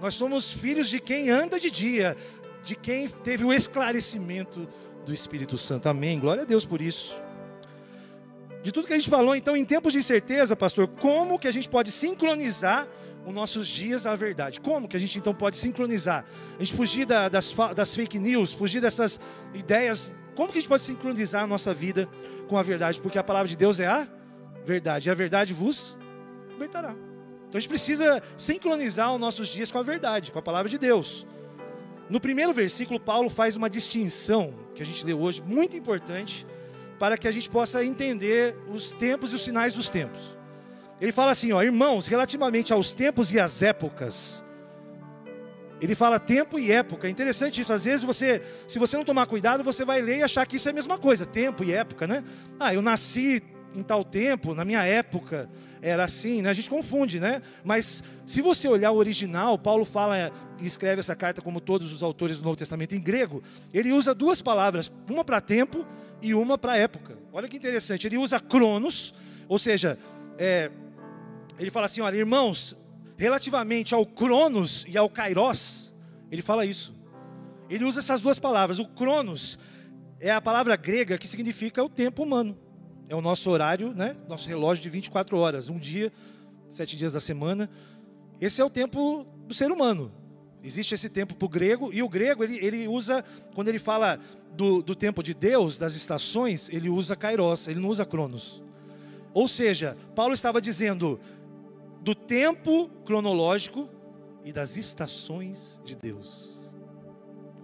Nós 0.00 0.14
somos 0.14 0.52
filhos 0.52 0.88
de 0.88 0.98
quem 0.98 1.30
anda 1.30 1.60
de 1.60 1.70
dia, 1.70 2.16
de 2.64 2.74
quem 2.74 3.08
teve 3.08 3.44
o 3.44 3.52
esclarecimento 3.52 4.68
do 5.06 5.14
Espírito 5.14 5.56
Santo. 5.56 5.88
Amém. 5.88 6.18
Glória 6.18 6.42
a 6.42 6.46
Deus 6.46 6.64
por 6.64 6.80
isso 6.80 7.29
de 8.62 8.72
tudo 8.72 8.86
que 8.86 8.92
a 8.92 8.96
gente 8.96 9.08
falou, 9.08 9.34
então, 9.34 9.56
em 9.56 9.64
tempos 9.64 9.92
de 9.92 9.98
incerteza, 9.98 10.54
pastor, 10.54 10.86
como 10.86 11.38
que 11.38 11.48
a 11.48 11.50
gente 11.50 11.68
pode 11.68 11.90
sincronizar 11.90 12.86
os 13.24 13.32
nossos 13.32 13.66
dias 13.66 14.06
à 14.06 14.14
verdade? 14.14 14.60
Como 14.60 14.86
que 14.86 14.96
a 14.96 15.00
gente 15.00 15.18
então 15.18 15.34
pode 15.34 15.56
sincronizar? 15.56 16.24
A 16.58 16.62
gente 16.62 16.76
fugir 16.76 17.06
da, 17.06 17.28
das, 17.28 17.54
das 17.74 17.94
fake 17.94 18.18
news, 18.18 18.52
fugir 18.52 18.80
dessas 18.80 19.18
ideias. 19.54 20.12
Como 20.34 20.52
que 20.52 20.58
a 20.58 20.60
gente 20.60 20.68
pode 20.68 20.82
sincronizar 20.82 21.44
a 21.44 21.46
nossa 21.46 21.72
vida 21.72 22.08
com 22.48 22.58
a 22.58 22.62
verdade? 22.62 23.00
Porque 23.00 23.18
a 23.18 23.24
palavra 23.24 23.48
de 23.48 23.56
Deus 23.56 23.80
é 23.80 23.86
a 23.86 24.06
verdade, 24.64 25.08
e 25.08 25.10
a 25.10 25.14
verdade 25.14 25.54
vos 25.54 25.98
libertará. 26.50 26.94
Então 27.48 27.58
a 27.58 27.60
gente 27.60 27.68
precisa 27.68 28.22
sincronizar 28.36 29.12
os 29.12 29.18
nossos 29.18 29.48
dias 29.48 29.72
com 29.72 29.78
a 29.78 29.82
verdade, 29.82 30.30
com 30.30 30.38
a 30.38 30.42
palavra 30.42 30.68
de 30.68 30.78
Deus. 30.78 31.26
No 32.08 32.20
primeiro 32.20 32.52
versículo, 32.52 33.00
Paulo 33.00 33.30
faz 33.30 33.56
uma 33.56 33.70
distinção 33.70 34.54
que 34.74 34.82
a 34.82 34.86
gente 34.86 35.04
leu 35.04 35.20
hoje, 35.20 35.42
muito 35.42 35.76
importante 35.76 36.46
para 37.00 37.16
que 37.16 37.26
a 37.26 37.32
gente 37.32 37.48
possa 37.48 37.82
entender 37.82 38.54
os 38.68 38.92
tempos 38.92 39.32
e 39.32 39.34
os 39.34 39.42
sinais 39.42 39.72
dos 39.72 39.88
tempos. 39.88 40.20
Ele 41.00 41.10
fala 41.10 41.30
assim, 41.30 41.50
ó, 41.50 41.62
irmãos, 41.62 42.06
relativamente 42.06 42.74
aos 42.74 42.92
tempos 42.92 43.32
e 43.32 43.40
às 43.40 43.62
épocas. 43.62 44.44
Ele 45.80 45.94
fala 45.94 46.20
tempo 46.20 46.58
e 46.58 46.70
época. 46.70 47.08
É 47.08 47.10
interessante 47.10 47.58
isso. 47.58 47.72
Às 47.72 47.86
vezes 47.86 48.04
você, 48.04 48.42
se 48.68 48.78
você 48.78 48.98
não 48.98 49.04
tomar 49.06 49.24
cuidado, 49.24 49.64
você 49.64 49.82
vai 49.82 50.02
ler 50.02 50.18
e 50.18 50.22
achar 50.22 50.46
que 50.46 50.56
isso 50.56 50.68
é 50.68 50.72
a 50.72 50.74
mesma 50.74 50.98
coisa, 50.98 51.24
tempo 51.24 51.64
e 51.64 51.72
época, 51.72 52.06
né? 52.06 52.22
Ah, 52.58 52.74
eu 52.74 52.82
nasci 52.82 53.42
em 53.74 53.82
tal 53.82 54.04
tempo, 54.04 54.54
na 54.54 54.62
minha 54.62 54.84
época 54.84 55.48
era 55.82 56.04
assim, 56.04 56.42
né? 56.42 56.50
A 56.50 56.52
gente 56.52 56.68
confunde, 56.68 57.18
né? 57.18 57.40
Mas 57.64 58.02
se 58.26 58.42
você 58.42 58.68
olhar 58.68 58.90
o 58.90 58.96
original, 58.96 59.58
Paulo 59.58 59.84
fala 59.84 60.32
e 60.58 60.66
escreve 60.66 61.00
essa 61.00 61.16
carta 61.16 61.40
como 61.40 61.60
todos 61.60 61.92
os 61.92 62.02
autores 62.02 62.38
do 62.38 62.44
Novo 62.44 62.56
Testamento 62.56 62.94
em 62.94 63.00
grego, 63.00 63.42
ele 63.72 63.92
usa 63.92 64.14
duas 64.14 64.42
palavras, 64.42 64.92
uma 65.08 65.24
para 65.24 65.40
tempo 65.40 65.86
e 66.20 66.34
uma 66.34 66.58
para 66.58 66.76
época. 66.76 67.18
Olha 67.32 67.48
que 67.48 67.56
interessante, 67.56 68.06
ele 68.06 68.18
usa 68.18 68.38
cronos, 68.38 69.14
ou 69.48 69.58
seja, 69.58 69.98
é, 70.38 70.70
ele 71.58 71.70
fala 71.70 71.86
assim, 71.86 72.00
olha, 72.00 72.16
irmãos, 72.16 72.76
relativamente 73.16 73.94
ao 73.94 74.04
cronos 74.06 74.84
e 74.88 74.96
ao 74.96 75.08
kairos, 75.08 75.94
ele 76.30 76.42
fala 76.42 76.64
isso. 76.64 76.94
Ele 77.68 77.84
usa 77.84 78.00
essas 78.00 78.20
duas 78.20 78.38
palavras. 78.38 78.78
O 78.78 78.86
cronos 78.86 79.58
é 80.18 80.30
a 80.30 80.40
palavra 80.40 80.74
grega 80.76 81.16
que 81.16 81.28
significa 81.28 81.82
o 81.82 81.88
tempo 81.88 82.22
humano. 82.22 82.58
É 83.10 83.14
o 83.16 83.20
nosso 83.20 83.50
horário, 83.50 83.92
né? 83.92 84.14
Nosso 84.28 84.48
relógio 84.48 84.84
de 84.84 84.88
24 84.88 85.36
horas, 85.36 85.68
um 85.68 85.76
dia, 85.76 86.12
sete 86.68 86.96
dias 86.96 87.12
da 87.12 87.18
semana. 87.18 87.68
Esse 88.40 88.60
é 88.60 88.64
o 88.64 88.70
tempo 88.70 89.26
do 89.48 89.52
ser 89.52 89.72
humano. 89.72 90.12
Existe 90.62 90.94
esse 90.94 91.08
tempo 91.08 91.34
para 91.34 91.44
o 91.44 91.48
grego, 91.48 91.90
e 91.92 92.04
o 92.04 92.08
grego 92.08 92.44
ele, 92.44 92.64
ele 92.64 92.86
usa, 92.86 93.24
quando 93.52 93.66
ele 93.66 93.80
fala 93.80 94.20
do, 94.52 94.80
do 94.80 94.94
tempo 94.94 95.24
de 95.24 95.34
Deus, 95.34 95.76
das 95.76 95.96
estações, 95.96 96.68
ele 96.68 96.88
usa 96.88 97.16
kairos, 97.16 97.66
ele 97.66 97.80
não 97.80 97.88
usa 97.88 98.06
cronos. 98.06 98.62
Ou 99.34 99.48
seja, 99.48 99.96
Paulo 100.14 100.32
estava 100.32 100.60
dizendo 100.60 101.18
do 102.02 102.14
tempo 102.14 102.88
cronológico 103.04 103.88
e 104.44 104.52
das 104.52 104.76
estações 104.76 105.80
de 105.84 105.96
Deus. 105.96 106.56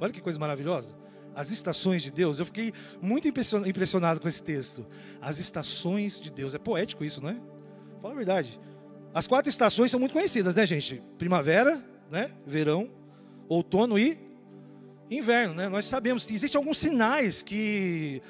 Olha 0.00 0.12
que 0.12 0.20
coisa 0.20 0.40
maravilhosa. 0.40 0.96
As 1.36 1.50
estações 1.50 2.02
de 2.02 2.10
Deus. 2.10 2.38
Eu 2.38 2.46
fiquei 2.46 2.72
muito 3.00 3.28
impressionado 3.28 4.20
com 4.20 4.26
esse 4.26 4.42
texto. 4.42 4.86
As 5.20 5.38
estações 5.38 6.18
de 6.18 6.32
Deus. 6.32 6.54
É 6.54 6.58
poético 6.58 7.04
isso, 7.04 7.22
não 7.22 7.28
é? 7.28 7.36
Fala 8.00 8.14
a 8.14 8.16
verdade. 8.16 8.58
As 9.12 9.26
quatro 9.26 9.48
estações 9.48 9.90
são 9.90 10.00
muito 10.00 10.12
conhecidas, 10.12 10.54
né, 10.54 10.66
gente? 10.66 11.02
Primavera, 11.18 11.84
né? 12.10 12.30
Verão, 12.46 12.90
outono 13.48 13.98
e 13.98 14.18
inverno, 15.10 15.54
né? 15.54 15.68
Nós 15.68 15.84
sabemos 15.84 16.24
que 16.24 16.34
existem 16.34 16.58
alguns 16.58 16.78
sinais 16.78 17.42
que 17.42 18.22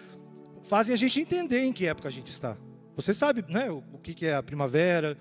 fazem 0.65 0.93
a 0.93 0.97
gente 0.97 1.21
entender 1.21 1.61
em 1.61 1.73
que 1.73 1.87
época 1.87 2.09
a 2.09 2.13
gente 2.13 2.27
está. 2.27 2.57
Você 2.97 3.15
sabe, 3.15 3.45
né? 3.49 3.71
O 3.71 3.99
que 3.99 4.27
é 4.27 4.35
a 4.35 4.43
primavera, 4.43 5.17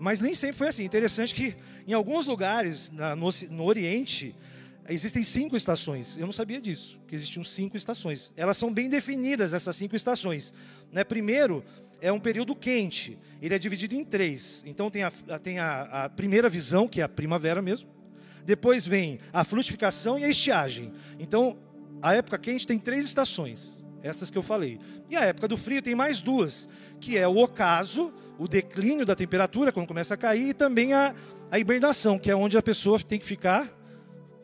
mas 0.00 0.20
nem 0.20 0.34
sempre 0.34 0.56
foi 0.56 0.68
assim. 0.68 0.84
Interessante 0.84 1.34
que 1.34 1.54
em 1.86 1.92
alguns 1.92 2.26
lugares 2.26 2.90
no, 3.50 3.64
Oriente 3.64 4.34
existem 4.88 5.22
cinco 5.22 5.56
estações. 5.56 6.16
Eu 6.16 6.26
não 6.26 6.32
sabia 6.32 6.60
disso, 6.60 6.98
que 7.06 7.14
existiam 7.14 7.44
cinco 7.44 7.76
estações. 7.76 8.32
Elas 8.36 8.56
são 8.56 8.72
bem 8.72 8.88
definidas 8.88 9.54
essas 9.54 9.74
cinco 9.76 9.96
estações. 9.96 10.52
Né? 10.92 11.04
Primeiro 11.04 11.64
é 12.00 12.12
um 12.12 12.20
período 12.20 12.54
quente. 12.54 13.18
Ele 13.40 13.54
é 13.54 13.58
dividido 13.58 13.94
em 13.94 14.04
três. 14.04 14.62
Então 14.66 14.90
tem 14.90 15.02
a, 15.02 15.10
tem 15.42 15.58
a, 15.58 16.04
a 16.04 16.08
primeira 16.08 16.48
visão, 16.48 16.86
que 16.86 17.00
é 17.00 17.04
a 17.04 17.08
primavera 17.08 17.62
mesmo. 17.62 17.88
Depois 18.44 18.86
vem 18.86 19.20
a 19.32 19.42
frutificação 19.42 20.18
e 20.18 20.24
a 20.24 20.28
estiagem. 20.28 20.92
Então, 21.18 21.56
a 22.02 22.14
época 22.14 22.38
quente 22.38 22.66
tem 22.66 22.78
três 22.78 23.06
estações, 23.06 23.82
essas 24.02 24.30
que 24.30 24.36
eu 24.36 24.42
falei. 24.42 24.78
E 25.08 25.16
a 25.16 25.22
época 25.22 25.48
do 25.48 25.56
frio 25.56 25.80
tem 25.80 25.94
mais 25.94 26.20
duas, 26.20 26.68
que 27.00 27.16
é 27.16 27.26
o 27.26 27.38
ocaso, 27.38 28.12
o 28.38 28.46
declínio 28.46 29.06
da 29.06 29.14
temperatura, 29.14 29.72
quando 29.72 29.86
começa 29.86 30.12
a 30.12 30.16
cair, 30.18 30.50
e 30.50 30.54
também 30.54 30.92
a, 30.92 31.14
a 31.50 31.58
hibernação, 31.58 32.18
que 32.18 32.30
é 32.30 32.36
onde 32.36 32.58
a 32.58 32.62
pessoa 32.62 33.00
tem 33.00 33.18
que 33.18 33.24
ficar 33.24 33.72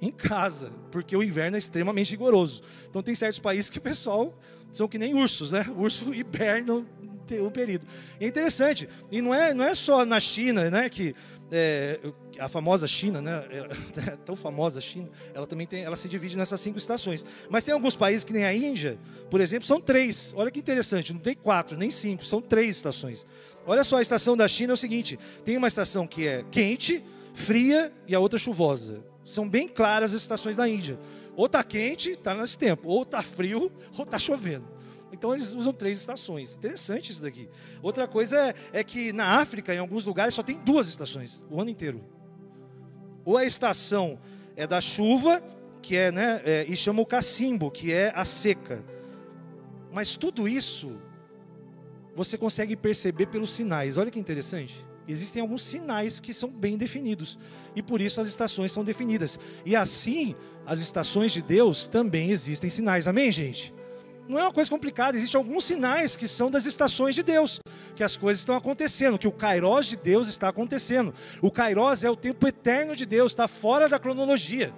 em 0.00 0.10
casa, 0.10 0.72
porque 0.90 1.16
o 1.16 1.22
inverno 1.22 1.56
é 1.56 1.58
extremamente 1.58 2.10
rigoroso. 2.10 2.62
Então 2.88 3.02
tem 3.02 3.14
certos 3.14 3.38
países 3.38 3.70
que 3.70 3.78
o 3.78 3.82
pessoal 3.82 4.38
são 4.70 4.88
que 4.88 4.98
nem 4.98 5.14
ursos, 5.14 5.50
né? 5.50 5.66
Urso 5.76 6.14
hiberna 6.14 6.84
um 7.38 7.50
período. 7.50 7.86
É 8.18 8.26
interessante. 8.26 8.88
E 9.10 9.22
não 9.22 9.32
é, 9.32 9.54
não 9.54 9.64
é 9.64 9.72
só 9.74 10.04
na 10.04 10.18
China, 10.18 10.68
né? 10.68 10.88
Que 10.88 11.14
é, 11.52 12.00
a 12.38 12.48
famosa 12.48 12.86
China, 12.86 13.20
né? 13.20 13.44
É 14.10 14.16
tão 14.16 14.34
famosa 14.34 14.78
a 14.78 14.82
China, 14.82 15.08
ela 15.34 15.46
também 15.46 15.66
tem, 15.66 15.84
ela 15.84 15.96
se 15.96 16.08
divide 16.08 16.36
nessas 16.36 16.60
cinco 16.60 16.78
estações. 16.78 17.24
Mas 17.48 17.62
tem 17.62 17.74
alguns 17.74 17.94
países 17.94 18.24
que 18.24 18.32
nem 18.32 18.44
a 18.44 18.54
Índia, 18.54 18.98
por 19.30 19.40
exemplo, 19.40 19.66
são 19.66 19.80
três. 19.80 20.32
Olha 20.36 20.50
que 20.50 20.58
interessante, 20.58 21.12
não 21.12 21.20
tem 21.20 21.34
quatro, 21.34 21.76
nem 21.76 21.90
cinco, 21.90 22.24
são 22.24 22.40
três 22.40 22.76
estações. 22.76 23.26
Olha 23.66 23.84
só, 23.84 23.98
a 23.98 24.02
estação 24.02 24.36
da 24.36 24.48
China 24.48 24.72
é 24.72 24.74
o 24.74 24.76
seguinte: 24.76 25.18
tem 25.44 25.56
uma 25.56 25.68
estação 25.68 26.06
que 26.06 26.26
é 26.26 26.44
quente, 26.50 27.04
fria 27.34 27.92
e 28.08 28.14
a 28.14 28.20
outra 28.20 28.38
chuvosa. 28.38 29.09
São 29.30 29.48
bem 29.48 29.68
claras 29.68 30.12
as 30.12 30.22
estações 30.22 30.56
da 30.56 30.68
Índia. 30.68 30.98
Ou 31.36 31.46
está 31.46 31.62
quente, 31.62 32.10
está 32.10 32.34
nesse 32.34 32.58
tempo, 32.58 32.88
ou 32.88 33.02
está 33.02 33.22
frio, 33.22 33.70
ou 33.96 34.04
está 34.04 34.18
chovendo. 34.18 34.68
Então 35.12 35.32
eles 35.32 35.54
usam 35.54 35.72
três 35.72 35.98
estações. 35.98 36.54
Interessante 36.56 37.12
isso 37.12 37.22
daqui. 37.22 37.48
Outra 37.80 38.08
coisa 38.08 38.36
é, 38.36 38.54
é, 38.72 38.84
que 38.84 39.12
na 39.12 39.40
África, 39.40 39.72
em 39.72 39.78
alguns 39.78 40.04
lugares, 40.04 40.34
só 40.34 40.42
tem 40.42 40.58
duas 40.58 40.88
estações 40.88 41.44
o 41.48 41.60
ano 41.60 41.70
inteiro. 41.70 42.04
Ou 43.24 43.36
a 43.36 43.44
estação 43.44 44.18
é 44.56 44.66
da 44.66 44.80
chuva, 44.80 45.40
que 45.80 45.96
é, 45.96 46.10
né, 46.10 46.42
é, 46.44 46.64
e 46.68 46.76
chama 46.76 47.00
o 47.00 47.06
cacimbo, 47.06 47.70
que 47.70 47.92
é 47.92 48.12
a 48.14 48.24
seca. 48.24 48.84
Mas 49.92 50.16
tudo 50.16 50.48
isso 50.48 51.00
você 52.16 52.36
consegue 52.36 52.74
perceber 52.74 53.26
pelos 53.26 53.52
sinais. 53.52 53.96
Olha 53.96 54.10
que 54.10 54.18
interessante. 54.18 54.84
Existem 55.10 55.42
alguns 55.42 55.62
sinais 55.62 56.20
que 56.20 56.32
são 56.32 56.48
bem 56.48 56.76
definidos. 56.76 57.38
E 57.74 57.82
por 57.82 58.00
isso 58.00 58.20
as 58.20 58.28
estações 58.28 58.72
são 58.72 58.84
definidas. 58.84 59.38
E 59.64 59.74
assim, 59.74 60.34
as 60.64 60.80
estações 60.80 61.32
de 61.32 61.42
Deus 61.42 61.88
também 61.88 62.30
existem 62.30 62.70
sinais. 62.70 63.08
Amém, 63.08 63.32
gente? 63.32 63.74
Não 64.28 64.38
é 64.38 64.42
uma 64.42 64.52
coisa 64.52 64.70
complicada, 64.70 65.16
existem 65.16 65.36
alguns 65.36 65.64
sinais 65.64 66.14
que 66.14 66.28
são 66.28 66.52
das 66.52 66.64
estações 66.64 67.16
de 67.16 67.22
Deus, 67.24 67.60
que 67.96 68.04
as 68.04 68.16
coisas 68.16 68.40
estão 68.40 68.54
acontecendo, 68.54 69.18
que 69.18 69.26
o 69.26 69.32
Kairos 69.32 69.86
de 69.86 69.96
Deus 69.96 70.28
está 70.28 70.48
acontecendo. 70.48 71.12
O 71.42 71.50
Kairos 71.50 72.04
é 72.04 72.10
o 72.10 72.14
tempo 72.14 72.46
eterno 72.46 72.94
de 72.94 73.04
Deus, 73.04 73.32
está 73.32 73.48
fora 73.48 73.88
da 73.88 73.98
cronologia. 73.98 74.72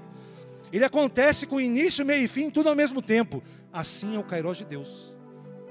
Ele 0.73 0.87
acontece 0.87 1.47
com 1.47 1.61
início, 1.61 2.07
meio 2.07 2.25
e 2.25 2.29
fim, 2.29 2.49
tudo 2.49 2.71
ao 2.71 2.75
mesmo 2.75 3.03
tempo. 3.03 3.43
Assim 3.71 4.17
é 4.17 4.19
o 4.19 4.25
Kairos 4.25 4.57
de 4.57 4.65
Deus. 4.65 5.15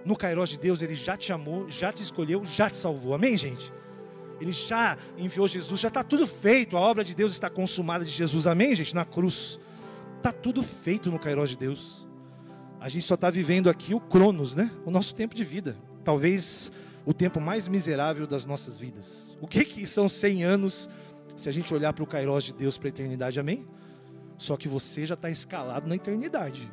No 0.05 0.15
Kairos 0.15 0.49
de 0.49 0.59
Deus, 0.59 0.83
ele 0.83 0.95
já 0.95 1.17
te 1.17 1.33
amou, 1.33 1.67
já 1.67 1.91
te 1.91 2.03
escolheu, 2.03 2.45
já 2.45 2.69
te 2.69 2.75
salvou. 2.75 3.15
Amém, 3.15 3.35
gente? 3.35 3.73
Ele 4.41 4.51
já 4.51 4.97
enviou 5.17 5.47
Jesus, 5.47 5.79
já 5.79 5.87
está 5.87 6.03
tudo 6.03 6.25
feito. 6.25 6.75
A 6.75 6.79
obra 6.79 7.03
de 7.03 7.15
Deus 7.15 7.31
está 7.31 7.47
consumada 7.47 8.03
de 8.03 8.09
Jesus. 8.09 8.47
Amém, 8.47 8.73
gente? 8.73 8.95
Na 8.95 9.05
cruz. 9.05 9.59
Está 10.17 10.31
tudo 10.31 10.63
feito 10.63 11.11
no 11.11 11.19
Kairos 11.19 11.51
de 11.51 11.57
Deus. 11.57 12.07
A 12.79 12.89
gente 12.89 13.05
só 13.05 13.13
está 13.13 13.29
vivendo 13.29 13.69
aqui 13.69 13.93
o 13.93 13.99
Cronos, 13.99 14.55
né? 14.55 14.71
O 14.83 14.89
nosso 14.89 15.13
tempo 15.13 15.35
de 15.35 15.43
vida. 15.43 15.77
Talvez 16.03 16.71
o 17.05 17.13
tempo 17.13 17.39
mais 17.39 17.67
miserável 17.67 18.25
das 18.25 18.43
nossas 18.43 18.79
vidas. 18.79 19.37
O 19.39 19.47
que, 19.47 19.63
que 19.63 19.85
são 19.85 20.09
100 20.09 20.43
anos 20.43 20.89
se 21.35 21.47
a 21.47 21.51
gente 21.51 21.71
olhar 21.71 21.93
para 21.93 22.03
o 22.03 22.07
Kairos 22.07 22.43
de 22.43 22.53
Deus 22.53 22.79
para 22.79 22.87
a 22.87 22.89
eternidade? 22.89 23.39
Amém? 23.39 23.67
Só 24.39 24.57
que 24.57 24.67
você 24.67 25.05
já 25.05 25.13
está 25.13 25.29
escalado 25.29 25.87
na 25.87 25.95
eternidade. 25.95 26.71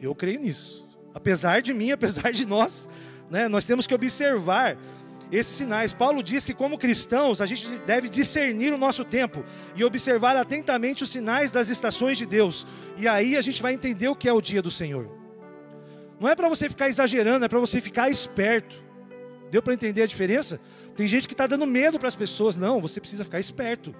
Eu 0.00 0.14
creio 0.14 0.40
nisso. 0.40 0.88
Apesar 1.12 1.60
de 1.60 1.74
mim, 1.74 1.90
apesar 1.92 2.32
de 2.32 2.46
nós, 2.46 2.88
né, 3.28 3.46
nós 3.46 3.66
temos 3.66 3.86
que 3.86 3.94
observar 3.94 4.78
esses 5.30 5.54
sinais. 5.54 5.92
Paulo 5.92 6.22
diz 6.22 6.44
que, 6.44 6.54
como 6.54 6.78
cristãos, 6.78 7.40
a 7.40 7.46
gente 7.46 7.66
deve 7.86 8.08
discernir 8.08 8.72
o 8.72 8.78
nosso 8.78 9.04
tempo 9.04 9.44
e 9.76 9.84
observar 9.84 10.36
atentamente 10.36 11.02
os 11.02 11.10
sinais 11.10 11.52
das 11.52 11.68
estações 11.68 12.18
de 12.18 12.26
Deus. 12.26 12.66
E 12.96 13.06
aí 13.06 13.36
a 13.36 13.40
gente 13.40 13.62
vai 13.62 13.72
entender 13.72 14.08
o 14.08 14.16
que 14.16 14.28
é 14.28 14.32
o 14.32 14.40
dia 14.40 14.60
do 14.60 14.70
Senhor. 14.70 15.08
Não 16.18 16.28
é 16.28 16.34
para 16.34 16.48
você 16.48 16.68
ficar 16.68 16.88
exagerando, 16.88 17.44
é 17.44 17.48
para 17.48 17.58
você 17.58 17.80
ficar 17.80 18.10
esperto. 18.10 18.82
Deu 19.50 19.62
para 19.62 19.74
entender 19.74 20.02
a 20.02 20.06
diferença? 20.06 20.60
Tem 20.94 21.08
gente 21.08 21.26
que 21.26 21.34
está 21.34 21.46
dando 21.46 21.66
medo 21.66 21.98
para 21.98 22.08
as 22.08 22.14
pessoas. 22.14 22.56
Não, 22.56 22.80
você 22.80 23.00
precisa 23.00 23.24
ficar 23.24 23.40
esperto, 23.40 23.94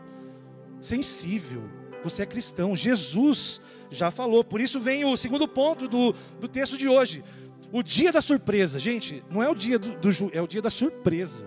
sensível. 0.81 1.63
Você 2.05 2.23
é 2.23 2.27
cristão. 2.27 2.77
Jesus 2.77 3.61
já 3.91 4.11
falou. 4.11 4.45
Por 4.45 4.61
isso 4.61 4.79
vem 4.79 5.05
o 5.05 5.17
segundo 5.17 5.49
ponto 5.49 5.89
do, 5.89 6.15
do 6.39 6.47
texto 6.47 6.77
de 6.77 6.89
hoje. 6.89 7.25
O 7.73 7.83
dia 7.83 8.11
da 8.11 8.21
surpresa, 8.21 8.79
gente, 8.79 9.23
não 9.31 9.43
é 9.43 9.49
o 9.49 9.55
dia 9.55 9.79
do, 9.79 9.97
do 9.97 10.11
é 10.33 10.43
o 10.43 10.47
dia 10.47 10.61
da 10.61 10.71
surpresa. 10.71 11.47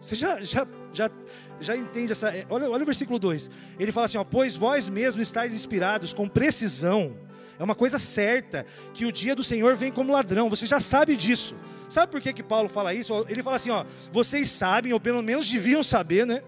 Você 0.00 0.14
já, 0.14 0.44
já, 0.44 0.66
já, 0.92 1.10
já 1.58 1.76
entende 1.76 2.12
essa. 2.12 2.28
É, 2.28 2.44
olha, 2.50 2.68
olha 2.68 2.82
o 2.82 2.86
versículo 2.86 3.18
2. 3.18 3.50
Ele 3.78 3.90
fala 3.90 4.04
assim: 4.04 4.18
ó, 4.18 4.24
Pois 4.24 4.54
vós 4.54 4.88
mesmos 4.90 5.22
estáis 5.22 5.54
inspirados 5.54 6.12
com 6.12 6.28
precisão. 6.28 7.16
É 7.58 7.64
uma 7.64 7.74
coisa 7.74 7.98
certa 7.98 8.66
que 8.92 9.06
o 9.06 9.12
dia 9.12 9.34
do 9.34 9.42
Senhor 9.42 9.76
vem 9.76 9.90
como 9.90 10.12
ladrão. 10.12 10.50
Você 10.50 10.66
já 10.66 10.80
sabe 10.80 11.16
disso. 11.16 11.56
Sabe 11.88 12.10
por 12.10 12.20
que, 12.20 12.32
que 12.32 12.42
Paulo 12.42 12.68
fala 12.68 12.92
isso? 12.92 13.24
Ele 13.28 13.42
fala 13.42 13.56
assim: 13.56 13.70
ó, 13.70 13.86
vocês 14.12 14.50
sabem, 14.50 14.92
ou 14.92 15.00
pelo 15.00 15.22
menos 15.22 15.48
deviam 15.48 15.82
saber, 15.82 16.26
né? 16.26 16.42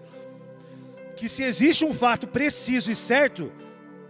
Que 1.15 1.27
se 1.27 1.41
existe 1.41 1.83
um 1.83 1.93
fato 1.93 2.27
preciso 2.27 2.91
e 2.91 2.95
certo, 2.95 3.51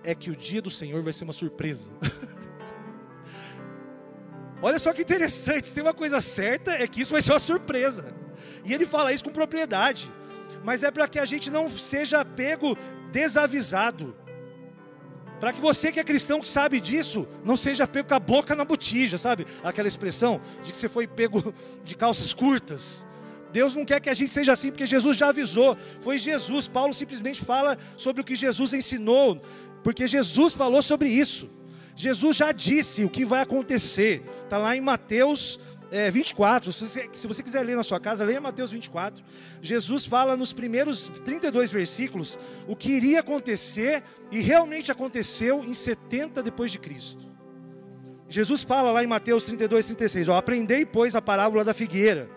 é 0.03 0.13
que 0.13 0.29
o 0.29 0.35
dia 0.35 0.61
do 0.61 0.69
Senhor 0.69 1.01
vai 1.01 1.13
ser 1.13 1.23
uma 1.23 1.31
surpresa. 1.31 1.89
Olha 4.61 4.79
só 4.79 4.91
que 4.91 5.01
interessante, 5.01 5.73
tem 5.73 5.83
uma 5.83 5.93
coisa 5.93 6.19
certa, 6.19 6.71
é 6.71 6.87
que 6.87 7.01
isso 7.01 7.11
vai 7.11 7.21
ser 7.21 7.31
uma 7.33 7.39
surpresa. 7.39 8.13
E 8.65 8.73
ele 8.73 8.85
fala 8.85 9.13
isso 9.13 9.23
com 9.23 9.29
propriedade. 9.29 10.11
Mas 10.63 10.83
é 10.83 10.89
para 10.89 11.07
que 11.07 11.19
a 11.19 11.25
gente 11.25 11.49
não 11.49 11.69
seja 11.77 12.25
pego 12.25 12.77
desavisado. 13.11 14.15
Para 15.39 15.53
que 15.53 15.61
você 15.61 15.91
que 15.91 15.99
é 15.99 16.03
cristão, 16.03 16.41
que 16.41 16.49
sabe 16.49 16.81
disso, 16.81 17.27
não 17.43 17.55
seja 17.55 17.87
pego 17.87 18.09
com 18.09 18.15
a 18.15 18.19
boca 18.19 18.55
na 18.55 18.65
botija, 18.65 19.17
sabe? 19.17 19.45
Aquela 19.63 19.87
expressão 19.87 20.41
de 20.63 20.71
que 20.71 20.77
você 20.77 20.89
foi 20.89 21.07
pego 21.07 21.53
de 21.83 21.95
calças 21.95 22.33
curtas. 22.33 23.05
Deus 23.51 23.73
não 23.73 23.85
quer 23.85 24.01
que 24.01 24.09
a 24.09 24.13
gente 24.13 24.31
seja 24.31 24.53
assim, 24.53 24.71
porque 24.71 24.85
Jesus 24.85 25.15
já 25.15 25.29
avisou. 25.29 25.77
Foi 25.99 26.17
Jesus. 26.17 26.67
Paulo 26.67 26.93
simplesmente 26.93 27.45
fala 27.45 27.77
sobre 27.95 28.21
o 28.21 28.25
que 28.25 28.35
Jesus 28.35 28.73
ensinou, 28.73 29.39
porque 29.83 30.07
Jesus 30.07 30.53
falou 30.53 30.81
sobre 30.81 31.07
isso. 31.07 31.47
Jesus 31.97 32.37
já 32.37 32.51
disse 32.51 33.03
o 33.03 33.09
que 33.09 33.25
vai 33.25 33.41
acontecer. 33.41 34.23
Está 34.43 34.59
lá 34.59 34.77
em 34.77 34.81
Mateus 34.81 35.59
é, 35.89 36.11
24. 36.11 36.71
Se 36.71 36.87
você, 36.87 37.09
se 37.11 37.27
você 37.27 37.41
quiser 37.41 37.63
ler 37.63 37.75
na 37.75 37.81
sua 37.81 37.99
casa, 37.99 38.23
leia 38.23 38.39
Mateus 38.39 38.69
24. 38.69 39.23
Jesus 39.63 40.05
fala 40.05 40.37
nos 40.37 40.53
primeiros 40.53 41.09
32 41.25 41.71
versículos 41.71 42.37
o 42.67 42.75
que 42.75 42.91
iria 42.91 43.21
acontecer 43.21 44.03
e 44.31 44.39
realmente 44.39 44.91
aconteceu 44.91 45.63
em 45.65 45.73
70 45.73 46.43
depois 46.43 46.71
de 46.71 46.77
Cristo. 46.77 47.25
Jesus 48.29 48.61
fala 48.61 48.91
lá 48.91 49.03
em 49.03 49.07
Mateus 49.07 49.43
32, 49.45 49.87
36, 49.87 50.29
ó, 50.29 50.35
aprendei, 50.35 50.85
pois, 50.85 51.15
a 51.15 51.21
parábola 51.21 51.65
da 51.65 51.73
figueira. 51.73 52.29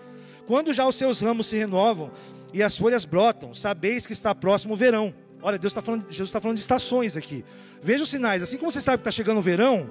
Quando 0.46 0.72
já 0.72 0.86
os 0.86 0.94
seus 0.94 1.20
ramos 1.20 1.48
se 1.48 1.58
renovam 1.58 2.10
e 2.54 2.62
as 2.62 2.78
folhas 2.78 3.04
brotam, 3.04 3.52
sabeis 3.52 4.06
que 4.06 4.14
está 4.14 4.34
próximo 4.34 4.72
o 4.72 4.76
verão. 4.76 5.14
Olha, 5.42 5.58
Deus 5.58 5.72
está 5.72 5.82
falando, 5.82 6.04
Jesus 6.10 6.28
está 6.28 6.40
falando 6.40 6.56
de 6.56 6.62
estações 6.62 7.16
aqui. 7.16 7.44
Veja 7.82 8.02
os 8.02 8.10
sinais. 8.10 8.42
Assim 8.42 8.56
como 8.56 8.70
você 8.70 8.80
sabe 8.80 8.98
que 8.98 9.02
está 9.02 9.10
chegando 9.10 9.38
o 9.38 9.42
verão, 9.42 9.90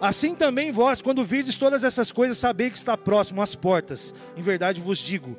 assim 0.00 0.34
também 0.34 0.70
vós, 0.70 1.02
quando 1.02 1.24
virdes 1.24 1.58
todas 1.58 1.82
essas 1.82 2.12
coisas, 2.12 2.38
sabei 2.38 2.70
que 2.70 2.76
está 2.76 2.96
próximo 2.96 3.42
às 3.42 3.54
portas. 3.54 4.14
Em 4.36 4.42
verdade 4.42 4.80
vos 4.80 4.98
digo 4.98 5.36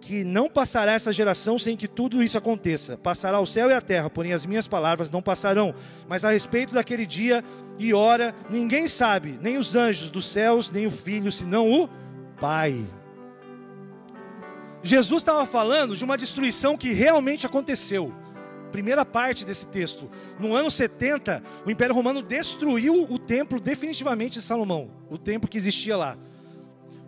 que 0.00 0.24
não 0.24 0.48
passará 0.48 0.92
essa 0.92 1.12
geração 1.12 1.56
sem 1.58 1.76
que 1.76 1.86
tudo 1.86 2.22
isso 2.22 2.36
aconteça. 2.36 2.98
Passará 2.98 3.38
o 3.38 3.46
céu 3.46 3.70
e 3.70 3.72
a 3.72 3.80
terra, 3.80 4.10
porém 4.10 4.32
as 4.32 4.44
minhas 4.44 4.66
palavras 4.66 5.10
não 5.10 5.22
passarão. 5.22 5.72
Mas 6.08 6.24
a 6.24 6.32
respeito 6.32 6.74
daquele 6.74 7.06
dia 7.06 7.42
e 7.78 7.94
hora, 7.94 8.34
ninguém 8.50 8.88
sabe, 8.88 9.38
nem 9.40 9.56
os 9.56 9.76
anjos 9.76 10.10
dos 10.10 10.26
céus, 10.26 10.70
nem 10.70 10.86
o 10.86 10.90
filho, 10.90 11.30
senão 11.30 11.70
o 11.70 11.88
Pai. 12.40 12.84
Jesus 14.82 15.22
estava 15.22 15.46
falando 15.46 15.96
de 15.96 16.04
uma 16.04 16.18
destruição 16.18 16.76
que 16.76 16.92
realmente 16.92 17.46
aconteceu 17.46 18.12
primeira 18.72 19.04
parte 19.04 19.44
desse 19.44 19.66
texto. 19.66 20.10
No 20.40 20.54
ano 20.56 20.70
70, 20.70 21.42
o 21.64 21.70
Império 21.70 21.94
Romano 21.94 22.22
destruiu 22.22 23.04
o 23.08 23.18
templo 23.18 23.60
definitivamente 23.60 24.40
de 24.40 24.42
Salomão, 24.42 24.90
o 25.08 25.16
templo 25.16 25.48
que 25.48 25.58
existia 25.58 25.96
lá. 25.96 26.18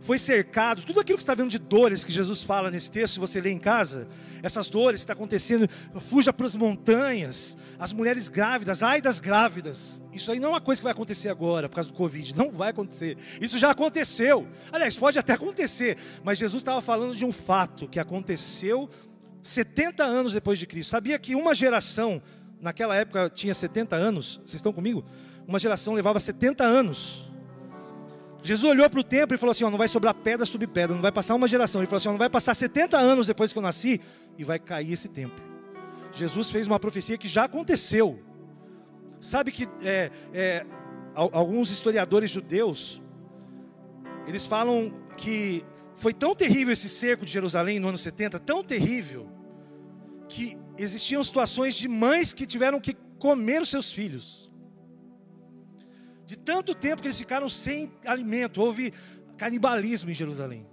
foi 0.04 0.18
cercado, 0.18 0.82
tudo 0.82 1.00
aquilo 1.00 1.16
que 1.16 1.22
está 1.22 1.34
vendo 1.34 1.50
de 1.50 1.58
dores 1.58 2.04
que 2.04 2.12
Jesus 2.12 2.42
fala 2.42 2.70
nesse 2.70 2.90
texto, 2.90 3.14
se 3.14 3.20
você 3.20 3.40
lê 3.40 3.50
em 3.50 3.58
casa, 3.58 4.06
essas 4.42 4.68
dores 4.68 5.00
que 5.00 5.04
está 5.04 5.14
acontecendo, 5.14 5.66
fuja 5.98 6.30
para 6.30 6.44
as 6.44 6.54
montanhas, 6.54 7.56
as 7.78 7.94
mulheres 7.94 8.28
grávidas, 8.28 8.82
ai 8.82 9.00
das 9.00 9.18
grávidas. 9.18 10.02
Isso 10.12 10.30
aí 10.30 10.38
não 10.38 10.50
é 10.50 10.52
uma 10.52 10.60
coisa 10.60 10.82
que 10.82 10.84
vai 10.84 10.92
acontecer 10.92 11.30
agora, 11.30 11.70
por 11.70 11.76
causa 11.76 11.88
do 11.88 11.94
Covid, 11.94 12.36
não 12.36 12.50
vai 12.50 12.68
acontecer. 12.68 13.16
Isso 13.40 13.58
já 13.58 13.70
aconteceu. 13.70 14.46
Aliás, 14.70 14.94
pode 14.94 15.18
até 15.18 15.32
acontecer, 15.32 15.96
mas 16.22 16.36
Jesus 16.36 16.60
estava 16.60 16.82
falando 16.82 17.16
de 17.16 17.24
um 17.24 17.32
fato 17.32 17.88
que 17.88 17.98
aconteceu 17.98 18.90
70 19.44 20.02
anos 20.02 20.32
depois 20.32 20.58
de 20.58 20.66
Cristo. 20.66 20.90
Sabia 20.90 21.16
que 21.20 21.36
uma 21.36 21.54
geração, 21.54 22.20
naquela 22.60 22.96
época 22.96 23.30
tinha 23.30 23.54
70 23.54 23.94
anos, 23.94 24.40
vocês 24.44 24.54
estão 24.54 24.72
comigo? 24.72 25.04
Uma 25.46 25.60
geração 25.60 25.94
levava 25.94 26.18
70 26.18 26.64
anos 26.64 27.30
Jesus 28.44 28.70
olhou 28.70 28.88
para 28.90 29.00
o 29.00 29.02
templo 29.02 29.34
e 29.34 29.38
falou 29.38 29.52
assim: 29.52 29.64
ó, 29.64 29.70
não 29.70 29.78
vai 29.78 29.88
sobrar 29.88 30.14
pedra 30.14 30.44
sobre 30.44 30.66
pedra, 30.66 30.94
não 30.94 31.00
vai 31.00 31.10
passar 31.10 31.34
uma 31.34 31.48
geração. 31.48 31.80
Ele 31.80 31.86
falou 31.86 31.96
assim: 31.96 32.08
ó, 32.08 32.12
não 32.12 32.18
vai 32.18 32.28
passar 32.28 32.54
70 32.54 32.98
anos 32.98 33.26
depois 33.26 33.50
que 33.50 33.58
eu 33.58 33.62
nasci 33.62 34.02
e 34.36 34.44
vai 34.44 34.58
cair 34.58 34.92
esse 34.92 35.08
templo. 35.08 35.42
Jesus 36.12 36.50
fez 36.50 36.66
uma 36.66 36.78
profecia 36.78 37.16
que 37.16 37.26
já 37.26 37.44
aconteceu. 37.44 38.20
Sabe 39.18 39.50
que 39.50 39.66
é, 39.80 40.10
é, 40.34 40.66
alguns 41.14 41.70
historiadores 41.70 42.30
judeus 42.30 43.00
eles 44.26 44.44
falam 44.44 44.92
que 45.16 45.64
foi 45.96 46.12
tão 46.12 46.34
terrível 46.34 46.72
esse 46.74 46.88
cerco 46.88 47.24
de 47.24 47.32
Jerusalém 47.32 47.80
no 47.80 47.88
ano 47.88 47.96
70, 47.96 48.38
tão 48.40 48.62
terrível, 48.62 49.26
que 50.34 50.58
existiam 50.76 51.22
situações 51.22 51.74
de 51.74 51.88
mães 51.88 52.34
que 52.34 52.46
tiveram 52.46 52.80
que 52.80 52.94
comer 53.18 53.62
os 53.62 53.68
seus 53.68 53.92
filhos 53.92 54.44
de 56.26 56.36
tanto 56.36 56.74
tempo 56.74 57.02
que 57.02 57.08
eles 57.08 57.18
ficaram 57.18 57.48
sem 57.48 57.92
alimento, 58.04 58.62
houve 58.62 58.92
canibalismo 59.36 60.10
em 60.10 60.14
Jerusalém. 60.14 60.66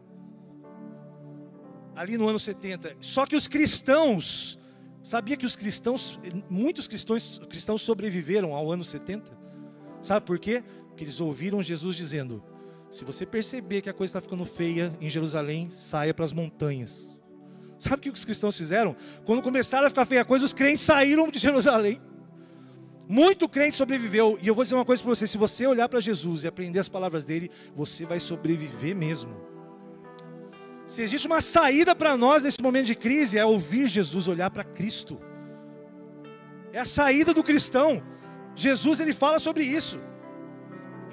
Ali 1.95 2.17
no 2.17 2.27
ano 2.27 2.39
70. 2.39 2.95
Só 2.99 3.25
que 3.25 3.35
os 3.35 3.47
cristãos, 3.47 4.57
sabia 5.03 5.35
que 5.35 5.45
os 5.45 5.55
cristãos, 5.55 6.19
muitos 6.49 6.87
cristãos, 6.87 7.39
cristãos 7.49 7.81
sobreviveram 7.81 8.55
ao 8.55 8.71
ano 8.71 8.83
70? 8.83 9.37
Sabe 10.01 10.25
por 10.25 10.39
quê? 10.39 10.63
Porque 10.87 11.03
eles 11.03 11.19
ouviram 11.19 11.61
Jesus 11.61 11.97
dizendo: 11.97 12.41
se 12.89 13.03
você 13.03 13.25
perceber 13.25 13.81
que 13.81 13.89
a 13.89 13.93
coisa 13.93 14.11
está 14.11 14.21
ficando 14.21 14.45
feia 14.45 14.95
em 15.01 15.09
Jerusalém, 15.09 15.69
saia 15.69 16.13
para 16.13 16.25
as 16.25 16.31
montanhas. 16.31 17.19
Sabe 17.81 17.95
o 17.95 17.99
que 17.99 18.09
os 18.11 18.23
cristãos 18.23 18.55
fizeram? 18.55 18.95
Quando 19.25 19.41
começaram 19.41 19.87
a 19.87 19.89
ficar 19.89 20.05
feia 20.05 20.21
a 20.21 20.25
coisa, 20.25 20.45
os 20.45 20.53
crentes 20.53 20.81
saíram 20.81 21.29
de 21.31 21.39
Jerusalém. 21.39 21.99
Muito 23.09 23.49
crente 23.49 23.75
sobreviveu. 23.75 24.37
E 24.39 24.47
eu 24.47 24.53
vou 24.53 24.63
dizer 24.63 24.75
uma 24.75 24.85
coisa 24.85 25.01
para 25.01 25.09
você: 25.09 25.25
se 25.25 25.35
você 25.35 25.65
olhar 25.65 25.89
para 25.89 25.99
Jesus 25.99 26.43
e 26.43 26.47
aprender 26.47 26.77
as 26.77 26.87
palavras 26.87 27.25
dele, 27.25 27.49
você 27.75 28.05
vai 28.05 28.19
sobreviver 28.19 28.95
mesmo. 28.95 29.35
Se 30.85 31.01
existe 31.01 31.25
uma 31.25 31.41
saída 31.41 31.95
para 31.95 32.15
nós 32.15 32.43
nesse 32.43 32.61
momento 32.61 32.85
de 32.85 32.95
crise, 32.95 33.35
é 33.39 33.43
ouvir 33.43 33.87
Jesus 33.87 34.27
olhar 34.27 34.51
para 34.51 34.63
Cristo. 34.63 35.19
É 36.71 36.79
a 36.79 36.85
saída 36.85 37.33
do 37.33 37.43
cristão. 37.43 38.03
Jesus 38.53 38.99
ele 38.99 39.13
fala 39.13 39.39
sobre 39.39 39.63
isso. 39.63 39.99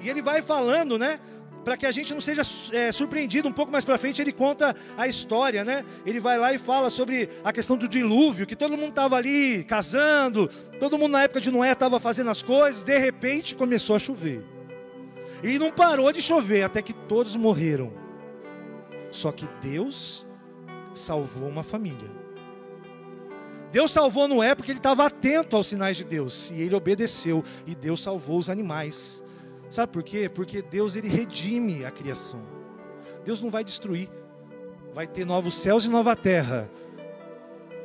E 0.01 0.07
ele 0.07 0.21
vai 0.21 0.43
falando, 0.43 0.99
né? 0.99 1.19
Para 1.63 1.77
que 1.77 1.85
a 1.85 1.91
gente 1.91 2.13
não 2.13 2.21
seja 2.21 2.41
é, 2.71 2.91
surpreendido 2.91 3.47
um 3.47 3.51
pouco 3.51 3.71
mais 3.71 3.85
para 3.85 3.97
frente, 3.97 4.21
ele 4.21 4.31
conta 4.31 4.75
a 4.97 5.07
história, 5.07 5.63
né? 5.63 5.85
Ele 6.05 6.19
vai 6.19 6.37
lá 6.37 6.53
e 6.53 6.57
fala 6.57 6.89
sobre 6.89 7.29
a 7.43 7.51
questão 7.51 7.77
do 7.77 7.87
dilúvio, 7.87 8.47
que 8.47 8.55
todo 8.55 8.77
mundo 8.77 8.89
estava 8.89 9.15
ali 9.15 9.63
casando, 9.63 10.47
todo 10.79 10.97
mundo 10.97 11.11
na 11.13 11.23
época 11.23 11.41
de 11.41 11.51
Noé 11.51 11.71
estava 11.71 11.99
fazendo 11.99 12.29
as 12.29 12.41
coisas, 12.41 12.83
de 12.83 12.97
repente 12.97 13.55
começou 13.55 13.95
a 13.95 13.99
chover. 13.99 14.43
E 15.43 15.57
não 15.57 15.71
parou 15.71 16.11
de 16.11 16.21
chover 16.21 16.63
até 16.63 16.81
que 16.81 16.93
todos 16.93 17.35
morreram. 17.35 17.93
Só 19.11 19.31
que 19.31 19.47
Deus 19.61 20.27
salvou 20.93 21.47
uma 21.47 21.63
família. 21.63 22.19
Deus 23.71 23.91
salvou 23.91 24.27
Noé 24.27 24.55
porque 24.55 24.71
ele 24.71 24.79
estava 24.79 25.05
atento 25.05 25.55
aos 25.55 25.67
sinais 25.67 25.95
de 25.95 26.03
Deus 26.03 26.49
e 26.51 26.61
ele 26.61 26.75
obedeceu 26.75 27.43
e 27.67 27.75
Deus 27.75 28.01
salvou 28.01 28.37
os 28.37 28.49
animais. 28.49 29.23
Sabe 29.69 29.93
por 29.93 30.03
quê? 30.03 30.27
Porque 30.27 30.61
Deus 30.61 30.95
ele 30.95 31.07
redime 31.07 31.85
a 31.85 31.91
criação. 31.91 32.41
Deus 33.23 33.41
não 33.41 33.51
vai 33.51 33.63
destruir. 33.63 34.09
Vai 34.93 35.05
ter 35.05 35.25
novos 35.25 35.53
céus 35.53 35.85
e 35.85 35.89
nova 35.89 36.15
terra. 36.15 36.69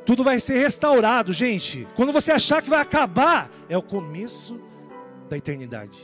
Tudo 0.05 0.23
vai 0.23 0.39
ser 0.39 0.57
restaurado, 0.57 1.31
gente. 1.31 1.87
Quando 1.95 2.11
você 2.11 2.31
achar 2.31 2.61
que 2.61 2.69
vai 2.69 2.79
acabar, 2.79 3.51
é 3.69 3.77
o 3.77 3.83
começo 3.83 4.59
da 5.29 5.37
eternidade. 5.37 5.97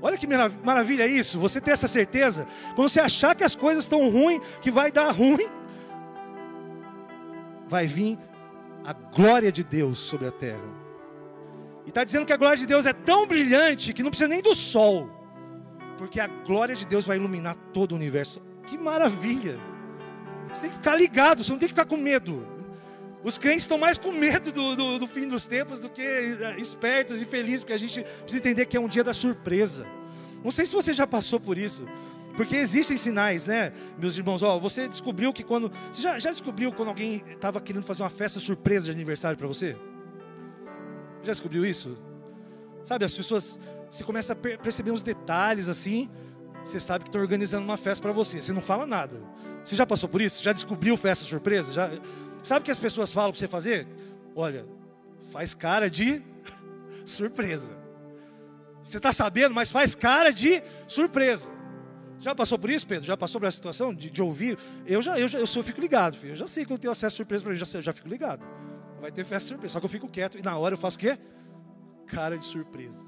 Olha 0.00 0.16
que 0.16 0.26
maravilha 0.62 1.06
isso, 1.06 1.38
você 1.38 1.60
ter 1.60 1.72
essa 1.72 1.88
certeza. 1.88 2.46
Quando 2.76 2.88
você 2.88 3.00
achar 3.00 3.34
que 3.34 3.42
as 3.42 3.56
coisas 3.56 3.84
estão 3.84 4.08
ruins, 4.08 4.40
que 4.60 4.70
vai 4.70 4.92
dar 4.92 5.10
ruim, 5.10 5.48
vai 7.66 7.86
vir 7.86 8.18
a 8.84 8.92
glória 8.92 9.50
de 9.50 9.64
Deus 9.64 9.98
sobre 9.98 10.28
a 10.28 10.30
terra. 10.30 10.77
E 11.88 11.90
está 11.90 12.04
dizendo 12.04 12.26
que 12.26 12.34
a 12.34 12.36
glória 12.36 12.58
de 12.58 12.66
Deus 12.66 12.84
é 12.84 12.92
tão 12.92 13.26
brilhante 13.26 13.94
que 13.94 14.02
não 14.02 14.10
precisa 14.10 14.28
nem 14.28 14.42
do 14.42 14.54
sol, 14.54 15.08
porque 15.96 16.20
a 16.20 16.26
glória 16.26 16.76
de 16.76 16.86
Deus 16.86 17.06
vai 17.06 17.16
iluminar 17.16 17.56
todo 17.72 17.92
o 17.92 17.94
universo. 17.94 18.42
Que 18.66 18.76
maravilha! 18.76 19.58
Você 20.52 20.60
tem 20.60 20.70
que 20.70 20.76
ficar 20.76 20.94
ligado, 20.96 21.42
você 21.42 21.50
não 21.50 21.58
tem 21.58 21.66
que 21.66 21.72
ficar 21.72 21.86
com 21.86 21.96
medo. 21.96 22.46
Os 23.24 23.38
crentes 23.38 23.62
estão 23.62 23.78
mais 23.78 23.96
com 23.96 24.12
medo 24.12 24.52
do, 24.52 24.76
do, 24.76 24.98
do 24.98 25.06
fim 25.06 25.26
dos 25.26 25.46
tempos 25.46 25.80
do 25.80 25.88
que 25.88 26.02
eh, 26.02 26.56
espertos 26.58 27.22
e 27.22 27.24
felizes, 27.24 27.60
porque 27.60 27.72
a 27.72 27.78
gente 27.78 28.02
precisa 28.02 28.36
entender 28.36 28.66
que 28.66 28.76
é 28.76 28.80
um 28.80 28.86
dia 28.86 29.02
da 29.02 29.14
surpresa. 29.14 29.86
Não 30.44 30.50
sei 30.50 30.66
se 30.66 30.74
você 30.74 30.92
já 30.92 31.06
passou 31.06 31.40
por 31.40 31.56
isso, 31.56 31.88
porque 32.36 32.56
existem 32.56 32.98
sinais, 32.98 33.46
né, 33.46 33.72
meus 33.98 34.14
irmãos? 34.18 34.42
Ó, 34.42 34.58
você 34.58 34.88
descobriu 34.88 35.32
que 35.32 35.42
quando. 35.42 35.72
Você 35.90 36.02
já, 36.02 36.18
já 36.18 36.30
descobriu 36.30 36.70
quando 36.70 36.88
alguém 36.88 37.24
estava 37.30 37.62
querendo 37.62 37.82
fazer 37.82 38.02
uma 38.02 38.10
festa 38.10 38.38
surpresa 38.38 38.84
de 38.84 38.90
aniversário 38.90 39.38
para 39.38 39.46
você? 39.46 39.74
Já 41.28 41.32
descobriu 41.32 41.66
isso? 41.66 41.94
Sabe, 42.82 43.04
as 43.04 43.12
pessoas, 43.12 43.60
você 43.90 44.02
começa 44.02 44.32
a 44.32 44.36
perceber 44.36 44.92
uns 44.92 45.02
detalhes 45.02 45.68
assim, 45.68 46.08
você 46.64 46.80
sabe 46.80 47.04
que 47.04 47.10
estão 47.10 47.20
organizando 47.20 47.66
uma 47.66 47.76
festa 47.76 48.00
para 48.00 48.12
você, 48.12 48.40
você 48.40 48.50
não 48.50 48.62
fala 48.62 48.86
nada. 48.86 49.22
Você 49.62 49.76
já 49.76 49.84
passou 49.84 50.08
por 50.08 50.22
isso? 50.22 50.42
Já 50.42 50.54
descobriu 50.54 50.96
festa 50.96 51.26
surpresa? 51.26 51.70
Já... 51.70 51.90
Sabe 52.42 52.62
o 52.62 52.64
que 52.64 52.70
as 52.70 52.78
pessoas 52.78 53.12
falam 53.12 53.30
para 53.30 53.38
você 53.38 53.46
fazer? 53.46 53.86
Olha, 54.34 54.64
faz 55.30 55.54
cara 55.54 55.90
de 55.90 56.22
surpresa. 57.04 57.76
Você 58.82 58.96
está 58.96 59.12
sabendo, 59.12 59.54
mas 59.54 59.70
faz 59.70 59.94
cara 59.94 60.32
de 60.32 60.62
surpresa. 60.86 61.50
Já 62.18 62.34
passou 62.34 62.58
por 62.58 62.70
isso, 62.70 62.86
Pedro? 62.86 63.04
Já 63.04 63.18
passou 63.18 63.38
por 63.38 63.48
essa 63.48 63.56
situação 63.56 63.92
de, 63.92 64.08
de 64.08 64.22
ouvir? 64.22 64.56
Eu 64.86 65.02
já, 65.02 65.20
eu 65.20 65.28
já, 65.28 65.38
eu 65.38 65.46
só 65.46 65.62
fico 65.62 65.78
ligado, 65.78 66.16
filho. 66.16 66.32
Eu 66.32 66.36
já 66.36 66.46
sei 66.46 66.64
que 66.64 66.72
eu 66.72 66.78
tenho 66.78 66.90
acesso 66.90 67.16
surpresa 67.16 67.44
para 67.44 67.52
mim, 67.52 67.58
já, 67.58 67.82
já 67.82 67.92
fico 67.92 68.08
ligado. 68.08 68.42
Vai 69.00 69.12
ter 69.12 69.24
festa 69.24 69.48
surpresa. 69.48 69.72
Só 69.72 69.80
que 69.80 69.86
eu 69.86 69.90
fico 69.90 70.08
quieto 70.08 70.38
e 70.38 70.42
na 70.42 70.56
hora 70.56 70.74
eu 70.74 70.78
faço 70.78 70.96
o 70.96 71.00
quê? 71.00 71.18
Cara 72.06 72.36
de 72.36 72.44
surpresa. 72.44 73.00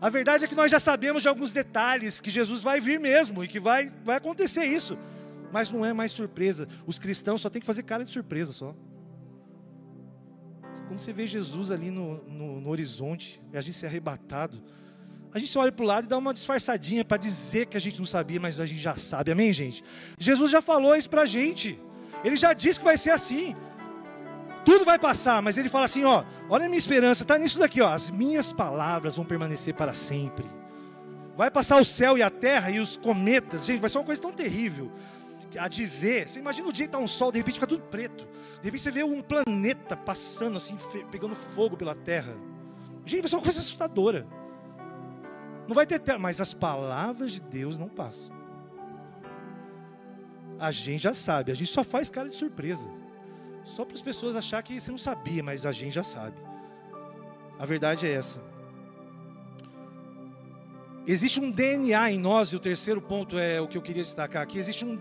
A 0.00 0.08
verdade 0.08 0.44
é 0.44 0.48
que 0.48 0.54
nós 0.54 0.70
já 0.70 0.80
sabemos 0.80 1.22
de 1.22 1.28
alguns 1.28 1.52
detalhes 1.52 2.20
que 2.20 2.30
Jesus 2.30 2.62
vai 2.62 2.80
vir 2.80 3.00
mesmo 3.00 3.42
e 3.42 3.48
que 3.48 3.58
vai, 3.58 3.90
vai 4.04 4.16
acontecer 4.16 4.64
isso. 4.64 4.98
Mas 5.52 5.70
não 5.70 5.84
é 5.84 5.92
mais 5.92 6.12
surpresa. 6.12 6.68
Os 6.86 6.98
cristãos 6.98 7.40
só 7.40 7.48
tem 7.48 7.60
que 7.60 7.66
fazer 7.66 7.84
cara 7.84 8.04
de 8.04 8.10
surpresa 8.10 8.52
só. 8.52 8.74
Quando 10.88 10.98
você 10.98 11.12
vê 11.12 11.26
Jesus 11.26 11.70
ali 11.70 11.90
no, 11.90 12.22
no, 12.24 12.60
no 12.60 12.70
horizonte 12.70 13.40
e 13.52 13.56
a 13.56 13.60
gente 13.60 13.74
ser 13.74 13.86
arrebatado, 13.86 14.62
a 15.32 15.38
gente 15.38 15.56
olha 15.58 15.72
para 15.72 15.82
o 15.82 15.86
lado 15.86 16.04
e 16.04 16.08
dá 16.08 16.18
uma 16.18 16.34
disfarçadinha 16.34 17.04
para 17.04 17.16
dizer 17.16 17.66
que 17.66 17.76
a 17.76 17.80
gente 17.80 17.98
não 17.98 18.06
sabia, 18.06 18.38
mas 18.38 18.60
a 18.60 18.66
gente 18.66 18.80
já 18.80 18.96
sabe. 18.96 19.32
Amém, 19.32 19.52
gente? 19.52 19.82
Jesus 20.18 20.50
já 20.50 20.60
falou 20.60 20.94
isso 20.94 21.10
para 21.10 21.22
a 21.22 21.26
gente. 21.26 21.80
Ele 22.22 22.36
já 22.36 22.52
disse 22.52 22.78
que 22.78 22.84
vai 22.84 22.96
ser 22.96 23.10
assim. 23.10 23.56
Tudo 24.64 24.84
vai 24.84 24.98
passar, 24.98 25.42
mas 25.42 25.58
ele 25.58 25.68
fala 25.68 25.84
assim, 25.84 26.04
ó, 26.04 26.24
olha 26.48 26.64
a 26.64 26.68
minha 26.68 26.78
esperança, 26.78 27.22
está 27.22 27.36
nisso 27.36 27.58
daqui, 27.58 27.82
ó, 27.82 27.88
as 27.88 28.10
minhas 28.10 28.52
palavras 28.52 29.14
vão 29.14 29.24
permanecer 29.24 29.74
para 29.74 29.92
sempre. 29.92 30.46
Vai 31.36 31.50
passar 31.50 31.80
o 31.80 31.84
céu 31.84 32.16
e 32.16 32.22
a 32.22 32.30
terra 32.30 32.70
e 32.70 32.80
os 32.80 32.96
cometas, 32.96 33.66
gente, 33.66 33.80
vai 33.80 33.90
ser 33.90 33.98
uma 33.98 34.04
coisa 34.04 34.22
tão 34.22 34.32
terrível. 34.32 34.90
A 35.58 35.68
de 35.68 35.86
ver, 35.86 36.28
você 36.28 36.40
imagina 36.40 36.68
o 36.68 36.72
dia 36.72 36.86
que 36.86 36.88
está 36.88 36.98
um 36.98 37.06
sol, 37.06 37.30
de 37.30 37.38
repente 37.38 37.54
fica 37.54 37.66
tudo 37.66 37.84
preto. 37.84 38.26
De 38.60 38.64
repente 38.64 38.82
você 38.82 38.90
vê 38.90 39.04
um 39.04 39.22
planeta 39.22 39.96
passando 39.96 40.56
assim, 40.56 40.76
pegando 41.10 41.34
fogo 41.34 41.76
pela 41.76 41.94
terra. 41.94 42.34
Gente, 43.06 43.20
vai 43.20 43.28
ser 43.28 43.36
uma 43.36 43.42
coisa 43.42 43.60
assustadora. 43.60 44.26
Não 45.68 45.74
vai 45.74 45.86
ter 45.86 45.98
terra, 46.00 46.18
mas 46.18 46.40
as 46.40 46.52
palavras 46.52 47.32
de 47.32 47.40
Deus 47.40 47.78
não 47.78 47.88
passam. 47.88 48.32
A 50.58 50.70
gente 50.70 51.02
já 51.02 51.14
sabe, 51.14 51.52
a 51.52 51.54
gente 51.54 51.70
só 51.70 51.84
faz 51.84 52.10
cara 52.10 52.28
de 52.28 52.34
surpresa. 52.34 52.88
Só 53.64 53.84
para 53.84 53.94
as 53.94 54.02
pessoas 54.02 54.36
achar 54.36 54.62
que 54.62 54.78
você 54.78 54.90
não 54.90 54.98
sabia, 54.98 55.42
mas 55.42 55.64
a 55.64 55.72
gente 55.72 55.94
já 55.94 56.02
sabe. 56.02 56.36
A 57.58 57.64
verdade 57.64 58.06
é 58.06 58.12
essa. 58.12 58.40
Existe 61.06 61.40
um 61.40 61.50
DNA 61.50 62.12
em 62.12 62.18
nós, 62.18 62.50
e 62.50 62.56
o 62.56 62.60
terceiro 62.60 63.00
ponto 63.00 63.38
é 63.38 63.60
o 63.60 63.68
que 63.68 63.76
eu 63.76 63.82
queria 63.82 64.02
destacar 64.02 64.42
aqui. 64.42 64.58
Existe 64.58 64.84
um 64.84 64.96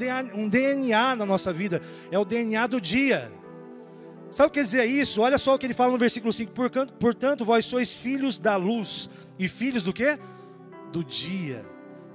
DNA, 0.50 1.16
na 1.16 1.26
nossa 1.26 1.54
vida, 1.54 1.82
é 2.12 2.18
o 2.18 2.26
DNA 2.26 2.68
do 2.68 2.80
dia. 2.80 3.32
Sabe 4.32 4.48
o 4.48 4.50
que 4.50 4.60
quer 4.60 4.66
dizer 4.66 4.86
isso? 4.86 5.22
Olha 5.22 5.38
só 5.38 5.56
o 5.56 5.60
que 5.60 5.66
ele 5.66 5.74
fala 5.74 5.92
no 5.92 5.98
versículo 5.98 6.34
5: 6.34 6.52
Portanto, 7.00 7.46
vós 7.46 7.66
sois 7.66 7.94
filhos 7.94 8.40
da 8.40 8.56
luz, 8.56 9.10
e 9.40 9.48
filhos 9.48 9.84
do 9.84 9.94
quê? 9.94 10.18
Do 10.92 11.04
dia. 11.04 11.66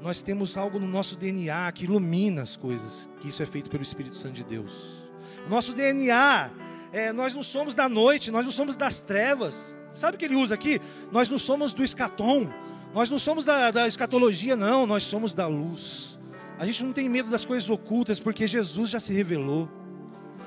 nós 0.00 0.22
temos 0.22 0.56
algo 0.56 0.78
no 0.78 0.86
nosso 0.86 1.16
DNA 1.16 1.72
que 1.72 1.84
ilumina 1.84 2.42
as 2.42 2.56
coisas, 2.56 3.08
que 3.20 3.28
isso 3.28 3.42
é 3.42 3.46
feito 3.46 3.68
pelo 3.70 3.82
Espírito 3.82 4.16
Santo 4.16 4.34
de 4.34 4.44
Deus. 4.44 5.07
Nosso 5.48 5.72
DNA, 5.72 6.50
é, 6.92 7.12
nós 7.12 7.34
não 7.34 7.42
somos 7.42 7.74
da 7.74 7.88
noite, 7.88 8.30
nós 8.30 8.44
não 8.44 8.52
somos 8.52 8.76
das 8.76 9.00
trevas. 9.00 9.74
Sabe 9.94 10.16
o 10.16 10.18
que 10.18 10.24
ele 10.24 10.36
usa 10.36 10.54
aqui? 10.54 10.80
Nós 11.10 11.28
não 11.28 11.38
somos 11.38 11.72
do 11.72 11.82
escatom, 11.82 12.48
nós 12.94 13.10
não 13.10 13.18
somos 13.18 13.44
da, 13.44 13.70
da 13.70 13.88
escatologia, 13.88 14.54
não, 14.54 14.86
nós 14.86 15.02
somos 15.02 15.34
da 15.34 15.46
luz. 15.46 16.18
A 16.58 16.66
gente 16.66 16.84
não 16.84 16.92
tem 16.92 17.08
medo 17.08 17.30
das 17.30 17.44
coisas 17.44 17.68
ocultas, 17.70 18.20
porque 18.20 18.46
Jesus 18.46 18.90
já 18.90 19.00
se 19.00 19.12
revelou. 19.12 19.68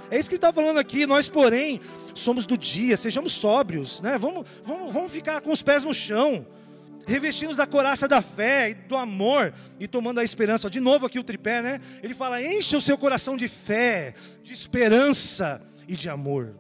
É 0.10 0.20
isso 0.20 0.30
que 0.30 0.36
ele 0.36 0.40
está 0.40 0.52
falando 0.52 0.78
aqui. 0.78 1.06
Nós, 1.06 1.30
porém, 1.30 1.80
somos 2.14 2.46
do 2.46 2.58
dia, 2.58 2.98
sejamos 2.98 3.32
sóbrios, 3.32 4.02
né? 4.02 4.18
Vamos, 4.18 4.46
vamos, 4.64 4.94
vamos 4.94 5.12
ficar 5.12 5.40
com 5.42 5.52
os 5.52 5.64
pés 5.64 5.84
no 5.84 5.94
chão, 5.94 6.46
revestindo 7.06 7.56
da 7.56 7.68
coraça 7.68 8.08
da 8.08 8.22
fé 8.22 8.70
e 8.70 8.74
do 8.74 8.96
amor 8.96 9.54
e 9.80 9.88
tomando 9.88 10.20
a 10.20 10.24
esperança. 10.24 10.70
De 10.70 10.80
novo 10.80 11.06
aqui 11.06 11.20
o 11.20 11.24
tripé, 11.24 11.62
né? 11.62 11.80
Ele 12.02 12.14
fala: 12.14 12.42
encha 12.42 12.78
o 12.78 12.82
seu 12.82 12.98
coração 12.98 13.36
de 13.36 13.48
fé, 13.48 14.14
de 14.44 14.54
esperança 14.54 15.62
e 15.88 15.96
de 15.96 16.10
amor. 16.10 16.56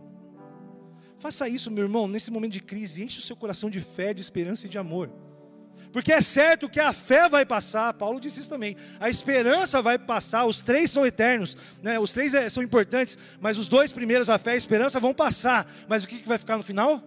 Faça 1.17 1.47
isso, 1.47 1.69
meu 1.69 1.83
irmão, 1.83 2.07
nesse 2.07 2.31
momento 2.31 2.53
de 2.53 2.61
crise, 2.61 3.03
enche 3.03 3.19
o 3.19 3.21
seu 3.21 3.35
coração 3.35 3.69
de 3.69 3.79
fé, 3.79 4.13
de 4.13 4.21
esperança 4.21 4.65
e 4.65 4.69
de 4.69 4.77
amor. 4.77 5.11
Porque 5.91 6.11
é 6.11 6.21
certo 6.21 6.69
que 6.69 6.79
a 6.79 6.93
fé 6.93 7.27
vai 7.27 7.45
passar, 7.45 7.93
Paulo 7.93 8.19
disse 8.19 8.39
isso 8.39 8.49
também. 8.49 8.75
A 8.99 9.09
esperança 9.09 9.81
vai 9.81 9.99
passar, 9.99 10.45
os 10.45 10.61
três 10.61 10.89
são 10.89 11.05
eternos, 11.05 11.57
né? 11.83 11.99
os 11.99 12.11
três 12.11 12.33
é, 12.33 12.47
são 12.47 12.63
importantes, 12.63 13.17
mas 13.39 13.57
os 13.57 13.67
dois 13.67 13.91
primeiros, 13.91 14.29
a 14.29 14.37
fé 14.37 14.51
e 14.51 14.53
a 14.53 14.57
esperança, 14.57 14.99
vão 14.99 15.13
passar. 15.13 15.69
Mas 15.87 16.03
o 16.03 16.07
que 16.07 16.27
vai 16.27 16.37
ficar 16.37 16.57
no 16.57 16.63
final? 16.63 17.03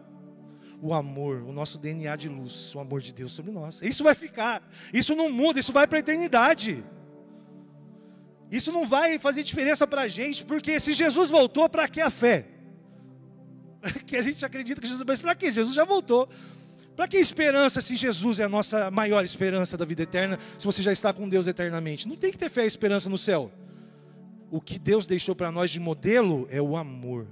O 0.84 0.92
amor, 0.92 1.40
o 1.44 1.50
nosso 1.50 1.78
DNA 1.78 2.14
de 2.14 2.28
luz, 2.28 2.74
o 2.74 2.78
amor 2.78 3.00
de 3.00 3.14
Deus 3.14 3.32
sobre 3.32 3.50
nós. 3.50 3.80
Isso 3.80 4.04
vai 4.04 4.14
ficar, 4.14 4.62
isso 4.92 5.16
não 5.16 5.30
muda, 5.30 5.58
isso 5.58 5.72
vai 5.72 5.86
para 5.86 5.96
a 5.96 6.00
eternidade. 6.00 6.84
Isso 8.50 8.70
não 8.70 8.84
vai 8.84 9.18
fazer 9.18 9.42
diferença 9.42 9.86
para 9.86 10.02
a 10.02 10.08
gente, 10.08 10.44
porque 10.44 10.78
se 10.78 10.92
Jesus 10.92 11.30
voltou, 11.30 11.70
para 11.70 11.88
que 11.88 12.02
a 12.02 12.10
fé? 12.10 12.48
Que 14.04 14.14
a 14.14 14.20
gente 14.20 14.44
acredita 14.44 14.78
que 14.78 14.86
Jesus, 14.86 15.02
mas 15.06 15.22
para 15.22 15.34
que? 15.34 15.50
Jesus 15.50 15.74
já 15.74 15.86
voltou. 15.86 16.28
Para 16.94 17.08
que 17.08 17.16
esperança 17.16 17.80
se 17.80 17.96
Jesus 17.96 18.38
é 18.38 18.44
a 18.44 18.48
nossa 18.48 18.90
maior 18.90 19.24
esperança 19.24 19.78
da 19.78 19.86
vida 19.86 20.02
eterna, 20.02 20.38
se 20.58 20.66
você 20.66 20.82
já 20.82 20.92
está 20.92 21.14
com 21.14 21.26
Deus 21.26 21.46
eternamente? 21.46 22.06
Não 22.06 22.14
tem 22.14 22.30
que 22.30 22.38
ter 22.38 22.50
fé 22.50 22.64
e 22.64 22.66
esperança 22.66 23.08
no 23.08 23.16
céu. 23.16 23.50
O 24.50 24.60
que 24.60 24.78
Deus 24.78 25.06
deixou 25.06 25.34
para 25.34 25.50
nós 25.50 25.70
de 25.70 25.80
modelo 25.80 26.46
é 26.50 26.60
o 26.60 26.76
amor. 26.76 27.26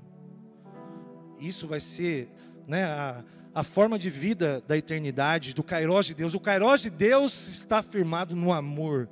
Isso 1.39 1.67
vai 1.67 1.81
ser 1.81 2.31
né, 2.67 2.85
a, 2.85 3.23
a 3.55 3.63
forma 3.63 3.99
de 3.99 4.09
vida 4.09 4.63
da 4.67 4.77
eternidade, 4.77 5.55
do 5.55 5.63
Kairos 5.63 6.07
de 6.07 6.15
Deus. 6.15 6.35
O 6.35 6.41
Kairos 6.41 6.81
de 6.81 6.91
Deus 6.91 7.49
está 7.49 7.83
firmado 7.83 8.35
no 8.35 8.53
amor 8.53 9.09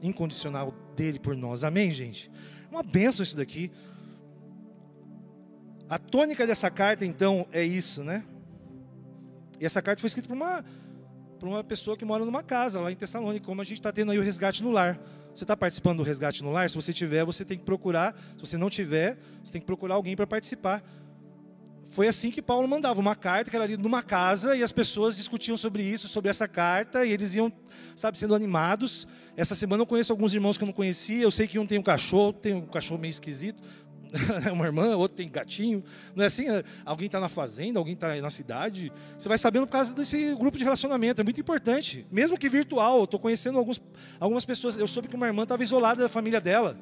incondicional 0.00 0.74
dele 0.94 1.18
por 1.18 1.36
nós. 1.36 1.64
Amém, 1.64 1.90
gente? 1.92 2.30
Uma 2.70 2.82
benção 2.82 3.22
isso 3.22 3.36
daqui. 3.36 3.70
A 5.88 5.98
tônica 5.98 6.46
dessa 6.46 6.70
carta, 6.70 7.04
então, 7.04 7.46
é 7.50 7.64
isso, 7.64 8.04
né? 8.04 8.24
E 9.58 9.66
essa 9.66 9.82
carta 9.82 10.00
foi 10.00 10.06
escrita 10.06 10.28
por 10.28 10.36
uma, 10.36 10.64
por 11.38 11.48
uma 11.48 11.64
pessoa 11.64 11.96
que 11.96 12.04
mora 12.04 12.24
numa 12.24 12.44
casa 12.44 12.80
lá 12.80 12.92
em 12.92 12.94
Tessalônica, 12.94 13.44
como 13.44 13.60
a 13.60 13.64
gente 13.64 13.78
está 13.78 13.90
tendo 13.92 14.12
aí 14.12 14.18
o 14.18 14.22
resgate 14.22 14.62
no 14.62 14.70
lar. 14.70 15.00
Você 15.34 15.44
está 15.44 15.56
participando 15.56 15.98
do 15.98 16.02
resgate 16.04 16.42
no 16.44 16.50
lar? 16.52 16.70
Se 16.70 16.76
você 16.76 16.92
tiver, 16.92 17.24
você 17.24 17.44
tem 17.44 17.58
que 17.58 17.64
procurar. 17.64 18.14
Se 18.36 18.46
você 18.46 18.56
não 18.56 18.70
tiver, 18.70 19.18
você 19.42 19.52
tem 19.52 19.60
que 19.60 19.66
procurar 19.66 19.96
alguém 19.96 20.14
para 20.14 20.26
participar. 20.26 20.82
Foi 21.90 22.06
assim 22.06 22.30
que 22.30 22.40
Paulo 22.40 22.68
mandava 22.68 23.00
uma 23.00 23.16
carta 23.16 23.50
que 23.50 23.56
era 23.56 23.66
lida 23.66 23.82
numa 23.82 24.00
casa 24.00 24.54
e 24.54 24.62
as 24.62 24.70
pessoas 24.70 25.16
discutiam 25.16 25.56
sobre 25.56 25.82
isso, 25.82 26.06
sobre 26.06 26.30
essa 26.30 26.46
carta, 26.46 27.04
e 27.04 27.10
eles 27.10 27.34
iam, 27.34 27.52
sabe, 27.96 28.16
sendo 28.16 28.32
animados. 28.32 29.08
Essa 29.36 29.56
semana 29.56 29.82
eu 29.82 29.86
conheço 29.86 30.12
alguns 30.12 30.32
irmãos 30.32 30.56
que 30.56 30.62
eu 30.62 30.66
não 30.66 30.72
conhecia. 30.72 31.20
Eu 31.20 31.32
sei 31.32 31.48
que 31.48 31.58
um 31.58 31.66
tem 31.66 31.80
um 31.80 31.82
cachorro, 31.82 32.32
tem 32.32 32.54
um 32.54 32.64
cachorro 32.64 33.00
meio 33.00 33.10
esquisito. 33.10 33.60
uma 34.54 34.66
irmã, 34.66 34.94
outro 34.94 35.16
tem 35.16 35.28
gatinho. 35.28 35.82
Não 36.14 36.22
é 36.22 36.28
assim? 36.28 36.44
Alguém 36.84 37.06
está 37.06 37.18
na 37.18 37.28
fazenda, 37.28 37.80
alguém 37.80 37.94
está 37.94 38.14
na 38.14 38.30
cidade. 38.30 38.92
Você 39.18 39.28
vai 39.28 39.36
sabendo 39.36 39.66
por 39.66 39.72
causa 39.72 39.92
desse 39.92 40.32
grupo 40.36 40.56
de 40.56 40.62
relacionamento. 40.62 41.20
É 41.20 41.24
muito 41.24 41.40
importante. 41.40 42.06
Mesmo 42.08 42.38
que 42.38 42.48
virtual. 42.48 43.02
Estou 43.02 43.18
conhecendo 43.18 43.58
alguns, 43.58 43.82
algumas 44.20 44.44
pessoas. 44.44 44.78
Eu 44.78 44.86
soube 44.86 45.08
que 45.08 45.16
uma 45.16 45.26
irmã 45.26 45.42
estava 45.42 45.60
isolada 45.64 46.02
da 46.02 46.08
família 46.08 46.40
dela. 46.40 46.78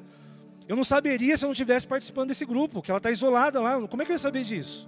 Eu 0.67 0.75
não 0.75 0.83
saberia 0.83 1.35
se 1.35 1.45
eu 1.45 1.47
não 1.47 1.53
estivesse 1.53 1.87
participando 1.87 2.27
desse 2.27 2.45
grupo, 2.45 2.79
que 2.79 2.91
ela 2.91 2.99
está 2.99 3.09
isolada 3.09 3.59
lá. 3.59 3.87
Como 3.87 4.03
é 4.03 4.05
que 4.05 4.11
eu 4.11 4.13
ia 4.13 4.19
saber 4.19 4.43
disso? 4.43 4.87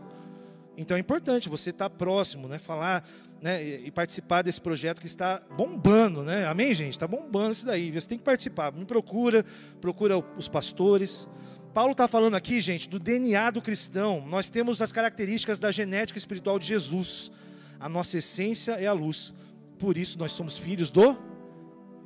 Então 0.82 0.98
é 0.98 1.00
importante 1.00 1.48
você 1.48 1.70
estar 1.70 1.89
próximo, 1.89 2.48
né? 2.48 2.58
Falar 2.58 3.08
né? 3.41 3.63
e 3.63 3.89
participar 3.91 4.41
desse 4.41 4.60
projeto 4.60 5.00
que 5.00 5.08
está 5.08 5.41
bombando, 5.56 6.24
né? 6.24 6.46
Amém, 6.48 6.74
gente? 6.74 6.94
Está 6.94 7.08
bombando 7.08 7.52
isso 7.52 7.65
daí. 7.65 7.91
Você 7.91 8.08
tem 8.08 8.17
que 8.17 8.24
participar. 8.24 8.72
Me 8.72 8.86
procura, 8.86 9.46
procura 9.80 10.17
os 10.38 10.48
pastores. 10.48 11.28
Paulo 11.74 11.94
está 11.94 12.08
falando 12.08 12.36
aqui, 12.36 12.60
gente, 12.62 12.89
do 12.89 13.00
DNA 13.00 13.52
do 13.52 13.62
cristão. 13.62 14.26
Nós 14.28 14.50
temos 14.50 14.82
as 14.82 14.91
características 14.91 15.60
da 15.60 15.72
genética 15.72 16.17
espiritual 16.17 16.60
de 16.60 16.67
Jesus. 16.67 17.32
A 17.80 17.88
nossa 17.88 18.17
essência 18.17 18.74
é 18.74 18.88
a 18.88 18.94
luz. 18.94 19.34
Por 19.80 19.98
isso 19.98 20.20
nós 20.20 20.32
somos 20.32 20.58
filhos 20.58 20.91
do 20.91 21.17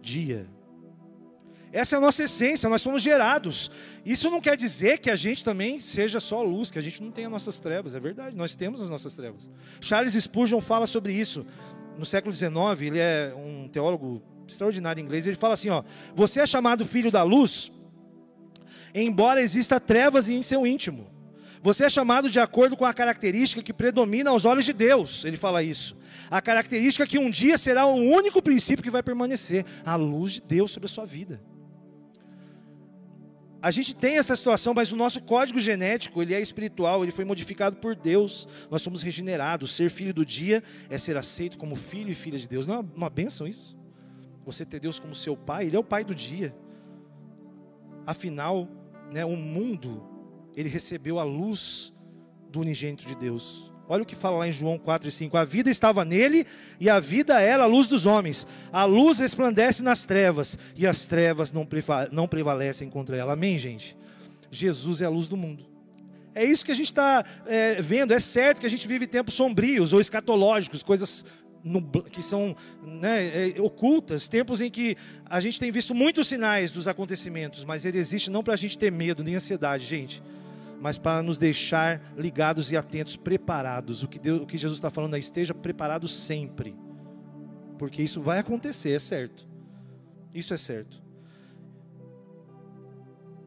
dia. 0.02 0.48
Essa 1.76 1.96
é 1.96 1.98
a 1.98 2.02
nossa 2.02 2.24
essência, 2.24 2.70
nós 2.70 2.82
somos 2.82 3.02
gerados. 3.02 3.70
Isso 4.06 4.30
não 4.30 4.40
quer 4.40 4.56
dizer 4.56 5.00
que 5.00 5.10
a 5.10 5.16
gente 5.16 5.44
também 5.44 5.80
seja 5.80 6.20
só 6.20 6.42
luz, 6.42 6.72
que 6.72 6.80
a 6.80 6.82
gente 6.82 7.04
não 7.04 7.12
tenha 7.12 7.30
nossas 7.30 7.60
trevas. 7.60 7.96
É 7.96 8.00
verdade, 8.00 8.36
nós 8.36 8.56
temos 8.56 8.82
as 8.82 8.90
nossas 8.90 9.14
trevas. 9.14 9.52
Charles 9.82 10.14
Spurgeon 10.14 10.62
fala 10.62 10.88
sobre 10.88 11.14
isso. 11.14 11.46
No 11.98 12.06
século 12.06 12.34
XIX, 12.34 12.52
ele 12.82 13.00
é 13.00 13.34
um 13.36 13.68
teólogo 13.68 14.22
extraordinário 14.48 15.02
inglês. 15.02 15.28
Ele 15.28 15.36
fala 15.36 15.54
assim: 15.54 15.70
ó, 15.70 15.84
você 16.16 16.40
é 16.40 16.46
chamado 16.46 16.86
filho 16.86 17.12
da 17.12 17.24
luz 17.24 17.72
embora 18.96 19.42
exista 19.42 19.80
trevas 19.80 20.30
em 20.30 20.42
seu 20.42 20.66
íntimo. 20.66 21.08
Você 21.62 21.84
é 21.84 21.90
chamado 21.90 22.30
de 22.30 22.40
acordo 22.40 22.78
com 22.78 22.86
a 22.86 22.94
característica 22.94 23.62
que 23.62 23.74
predomina 23.74 24.30
aos 24.30 24.46
olhos 24.46 24.64
de 24.64 24.72
Deus. 24.72 25.26
Ele 25.26 25.36
fala 25.36 25.64
isso. 25.64 25.98
A 26.30 26.42
característica 26.42 27.08
que 27.08 27.18
um 27.18 27.30
dia 27.30 27.58
será 27.58 27.86
o 27.86 27.96
único 27.96 28.42
princípio 28.42 28.84
que 28.84 28.92
vai 28.92 29.04
permanecer, 29.04 29.66
a 29.84 29.96
luz 29.96 30.34
de 30.34 30.42
Deus 30.42 30.72
sobre 30.72 30.86
a 30.86 30.90
sua 30.90 31.06
vida. 31.06 31.42
A 33.66 33.72
gente 33.72 33.96
tem 33.96 34.20
essa 34.20 34.36
situação, 34.36 34.76
mas 34.76 34.92
o 34.92 34.96
nosso 34.96 35.20
código 35.20 35.58
genético, 35.58 36.22
ele 36.22 36.36
é 36.36 36.40
espiritual, 36.40 37.02
ele 37.02 37.12
foi 37.12 37.26
modificado 37.26 37.78
por 37.78 37.96
Deus. 37.96 38.48
Nós 38.70 38.84
somos 38.84 39.02
regenerados. 39.02 39.76
Ser 39.76 39.90
filho 39.90 40.14
do 40.14 40.24
dia 40.24 40.64
é 40.88 41.00
ser 41.00 41.18
aceito 41.18 41.58
como 41.58 41.76
filho 41.76 42.12
e 42.12 42.14
filha 42.14 42.38
de 42.38 42.48
Deus. 42.48 42.68
Não 42.68 42.76
é 42.76 42.86
uma 42.96 43.10
bênção 43.10 43.48
isso? 43.48 43.76
Você 44.46 44.64
ter 44.68 44.80
Deus 44.80 45.00
como 45.00 45.16
seu 45.16 45.36
pai, 45.36 45.66
ele 45.66 45.76
é 45.76 45.80
o 45.80 45.84
pai 45.84 46.04
do 46.04 46.14
dia. 46.14 46.56
Afinal, 48.06 48.70
né, 49.12 49.26
o 49.26 49.36
mundo, 49.36 50.08
ele 50.56 50.70
recebeu 50.70 51.18
a 51.18 51.24
luz 51.24 51.92
do 52.52 52.60
unigênito 52.60 53.08
de 53.08 53.16
Deus. 53.16 53.74
Olha 53.88 54.04
o 54.04 54.06
que 54.06 54.16
fala 54.16 54.38
lá 54.38 54.48
em 54.48 54.52
João 54.52 54.78
4 54.78 55.08
e 55.08 55.12
5. 55.12 55.38
A 55.38 55.44
vida 55.44 55.70
estava 55.70 56.04
nele 56.04 56.46
e 56.80 56.90
a 56.90 57.00
vida 57.00 57.40
era 57.40 57.64
a 57.64 57.68
luz 57.68 57.88
dos 57.88 58.06
homens. 58.06 58.48
A 58.72 58.84
luz 58.84 59.20
resplandece 59.20 59.84
nas 59.84 60.06
trevas 60.06 60.58
e 60.76 60.88
as 60.88 61.06
trevas 61.06 61.54
não, 61.54 62.28
prevalecem 62.28 62.90
contra 62.90 63.16
ela. 63.16 63.34
Amém, 63.34 63.60
gente? 63.60 63.96
Jesus 64.50 65.02
é 65.02 65.06
a 65.06 65.10
luz 65.10 65.28
do 65.28 65.38
mundo. 65.38 65.66
É 66.34 66.44
isso 66.44 66.66
que 66.66 66.72
a 66.72 66.76
gente 66.76 66.88
está 66.88 67.24
é, 67.46 67.82
vendo. 67.82 68.12
É 68.12 68.20
certo 68.20 68.60
que 68.60 68.66
a 68.66 68.70
gente 68.70 68.88
vive 68.88 69.06
tempos 69.06 69.36
sombrios 69.36 69.94
ou 69.94 70.02
escatológicos, 70.02 70.82
coisas 70.82 71.24
que 72.12 72.22
são 72.22 72.56
né, 72.84 73.50
é, 73.50 73.62
ocultas, 73.62 74.28
tempos 74.28 74.62
em 74.62 74.70
que 74.70 74.96
a 75.26 75.40
gente 75.40 75.60
tem 75.60 75.72
visto 75.72 75.96
muitos 75.96 76.28
sinais 76.28 76.72
dos 76.72 76.88
acontecimentos, 76.88 77.64
mas 77.64 77.86
ele 77.86 77.98
existe 77.98 78.30
não 78.30 78.44
para 78.44 78.54
a 78.54 78.58
gente 78.58 78.78
ter 78.78 78.92
medo 78.92 79.24
nem 79.24 79.36
ansiedade, 79.36 79.84
gente, 79.84 80.22
mas 80.80 80.98
para 80.98 81.22
nos 81.24 81.38
deixar 81.38 82.02
ligados 82.18 82.72
e 82.72 82.78
atentos, 82.78 83.16
preparados. 83.16 84.04
O 84.04 84.08
que, 84.08 84.20
Deus, 84.20 84.42
o 84.42 84.46
que 84.46 84.58
Jesus 84.58 84.78
está 84.78 84.90
falando 84.90 85.16
é 85.16 85.20
esteja 85.20 85.54
preparado 85.54 86.08
sempre, 86.08 86.76
porque 87.78 88.02
isso 88.02 88.22
vai 88.22 88.40
acontecer, 88.40 88.92
é 88.92 89.00
certo. 89.00 89.48
Isso 90.34 90.54
é 90.54 90.58
certo. 90.58 91.02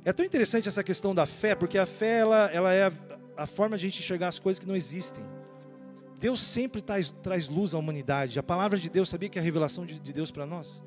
É 0.04 0.12
tão 0.12 0.24
interessante 0.24 0.68
essa 0.68 0.82
questão 0.82 1.14
da 1.14 1.26
fé, 1.26 1.54
porque 1.54 1.76
a 1.76 1.84
fé 1.84 2.20
ela, 2.20 2.50
ela 2.50 2.72
é 2.72 2.86
a, 2.86 2.92
a 3.36 3.46
forma 3.46 3.76
de 3.76 3.84
a 3.84 3.88
gente 3.90 4.00
enxergar 4.00 4.28
as 4.28 4.38
coisas 4.38 4.58
que 4.58 4.66
não 4.66 4.74
existem. 4.74 5.22
Deus 6.18 6.40
sempre 6.40 6.80
traz, 6.80 7.10
traz 7.22 7.48
luz 7.48 7.74
à 7.74 7.78
humanidade. 7.78 8.38
A 8.38 8.42
palavra 8.42 8.78
de 8.78 8.88
Deus, 8.88 9.08
sabia 9.08 9.28
que 9.28 9.38
é 9.38 9.42
a 9.42 9.44
revelação 9.44 9.84
de, 9.84 9.98
de 9.98 10.12
Deus 10.12 10.30
para 10.30 10.46
nós? 10.46 10.82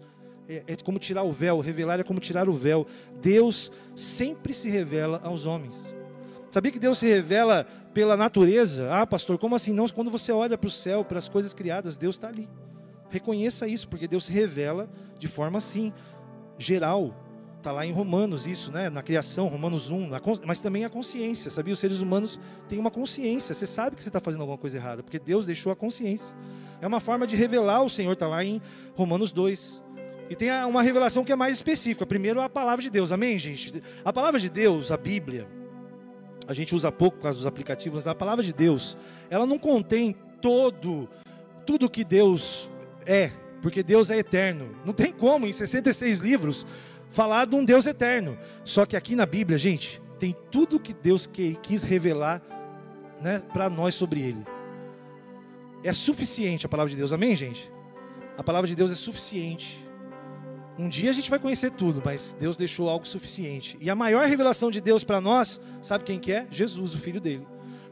É, 0.49 0.63
é 0.67 0.75
como 0.77 0.99
tirar 0.99 1.23
o 1.23 1.31
véu, 1.31 1.59
revelar 1.59 1.99
é 1.99 2.03
como 2.03 2.19
tirar 2.19 2.49
o 2.49 2.53
véu. 2.53 2.85
Deus 3.21 3.71
sempre 3.95 4.53
se 4.53 4.69
revela 4.69 5.21
aos 5.23 5.45
homens. 5.45 5.93
Sabia 6.51 6.71
que 6.71 6.79
Deus 6.79 6.97
se 6.97 7.07
revela 7.07 7.65
pela 7.93 8.17
natureza? 8.17 8.89
Ah, 8.91 9.07
pastor, 9.07 9.37
como 9.37 9.55
assim? 9.55 9.71
Não, 9.71 9.87
quando 9.87 10.11
você 10.11 10.33
olha 10.33 10.57
para 10.57 10.67
o 10.67 10.71
céu, 10.71 11.05
para 11.05 11.17
as 11.17 11.29
coisas 11.29 11.53
criadas, 11.53 11.95
Deus 11.97 12.15
está 12.15 12.27
ali. 12.27 12.49
Reconheça 13.09 13.67
isso, 13.67 13.87
porque 13.87 14.07
Deus 14.07 14.25
se 14.25 14.33
revela 14.33 14.89
de 15.17 15.29
forma 15.29 15.57
assim, 15.57 15.93
geral. 16.57 17.15
Está 17.57 17.71
lá 17.71 17.85
em 17.85 17.91
Romanos 17.91 18.45
isso, 18.45 18.71
né? 18.71 18.89
Na 18.89 19.01
criação, 19.01 19.47
Romanos 19.47 19.89
1, 19.89 20.09
mas 20.45 20.59
também 20.59 20.83
a 20.83 20.89
consciência, 20.89 21.49
sabia? 21.49 21.73
Os 21.73 21.79
seres 21.79 22.01
humanos 22.01 22.39
têm 22.67 22.79
uma 22.79 22.91
consciência. 22.91 23.55
Você 23.55 23.67
sabe 23.67 23.95
que 23.95 24.03
você 24.03 24.09
está 24.09 24.19
fazendo 24.19 24.41
alguma 24.41 24.57
coisa 24.57 24.77
errada, 24.77 25.03
porque 25.03 25.19
Deus 25.19 25.45
deixou 25.45 25.71
a 25.71 25.75
consciência. 25.75 26.35
É 26.81 26.87
uma 26.87 26.99
forma 26.99 27.25
de 27.25 27.35
revelar 27.35 27.81
o 27.83 27.89
Senhor, 27.89 28.11
está 28.11 28.27
lá 28.27 28.43
em 28.43 28.61
Romanos 28.95 29.31
2. 29.31 29.81
E 30.29 30.35
tem 30.35 30.49
uma 30.65 30.81
revelação 30.81 31.23
que 31.23 31.31
é 31.31 31.35
mais 31.35 31.55
específica. 31.57 32.05
Primeiro 32.05 32.41
a 32.41 32.49
palavra 32.49 32.81
de 32.81 32.89
Deus, 32.89 33.11
amém, 33.11 33.37
gente? 33.37 33.81
A 34.03 34.11
palavra 34.11 34.39
de 34.39 34.49
Deus, 34.49 34.91
a 34.91 34.97
Bíblia, 34.97 35.47
a 36.47 36.53
gente 36.53 36.75
usa 36.75 36.91
pouco 36.91 37.17
por 37.17 37.23
causa 37.23 37.37
dos 37.37 37.47
aplicativos, 37.47 37.97
mas 37.97 38.07
a 38.07 38.15
palavra 38.15 38.43
de 38.43 38.53
Deus, 38.53 38.97
ela 39.29 39.45
não 39.45 39.57
contém 39.57 40.15
todo, 40.41 41.09
tudo 41.65 41.89
que 41.89 42.03
Deus 42.03 42.69
é, 43.05 43.31
porque 43.61 43.83
Deus 43.83 44.09
é 44.09 44.17
eterno. 44.17 44.75
Não 44.83 44.93
tem 44.93 45.11
como, 45.11 45.45
em 45.45 45.53
66 45.53 46.19
livros, 46.19 46.65
falar 47.09 47.45
de 47.45 47.55
um 47.55 47.63
Deus 47.63 47.85
eterno. 47.85 48.37
Só 48.63 48.85
que 48.85 48.95
aqui 48.95 49.15
na 49.15 49.25
Bíblia, 49.25 49.57
gente, 49.57 50.01
tem 50.19 50.35
tudo 50.49 50.79
que 50.79 50.93
Deus 50.93 51.29
quis 51.61 51.83
revelar 51.83 52.41
né, 53.21 53.41
para 53.53 53.69
nós 53.69 53.95
sobre 53.95 54.21
Ele. 54.21 54.43
É 55.83 55.93
suficiente 55.93 56.65
a 56.65 56.69
palavra 56.69 56.91
de 56.91 56.97
Deus, 56.97 57.13
amém, 57.13 57.35
gente? 57.35 57.71
A 58.37 58.43
palavra 58.43 58.67
de 58.67 58.75
Deus 58.75 58.91
é 58.91 58.95
suficiente 58.95 59.85
um 60.81 60.89
dia 60.89 61.11
a 61.11 61.13
gente 61.13 61.29
vai 61.29 61.37
conhecer 61.37 61.69
tudo, 61.69 62.01
mas 62.03 62.35
Deus 62.39 62.57
deixou 62.57 62.89
algo 62.89 63.07
suficiente. 63.07 63.77
E 63.79 63.87
a 63.87 63.93
maior 63.93 64.27
revelação 64.27 64.71
de 64.71 64.81
Deus 64.81 65.03
para 65.03 65.21
nós, 65.21 65.61
sabe 65.79 66.03
quem 66.03 66.17
que 66.17 66.31
é? 66.31 66.47
Jesus, 66.49 66.95
o 66.95 66.97
filho 66.97 67.21
dele. 67.21 67.45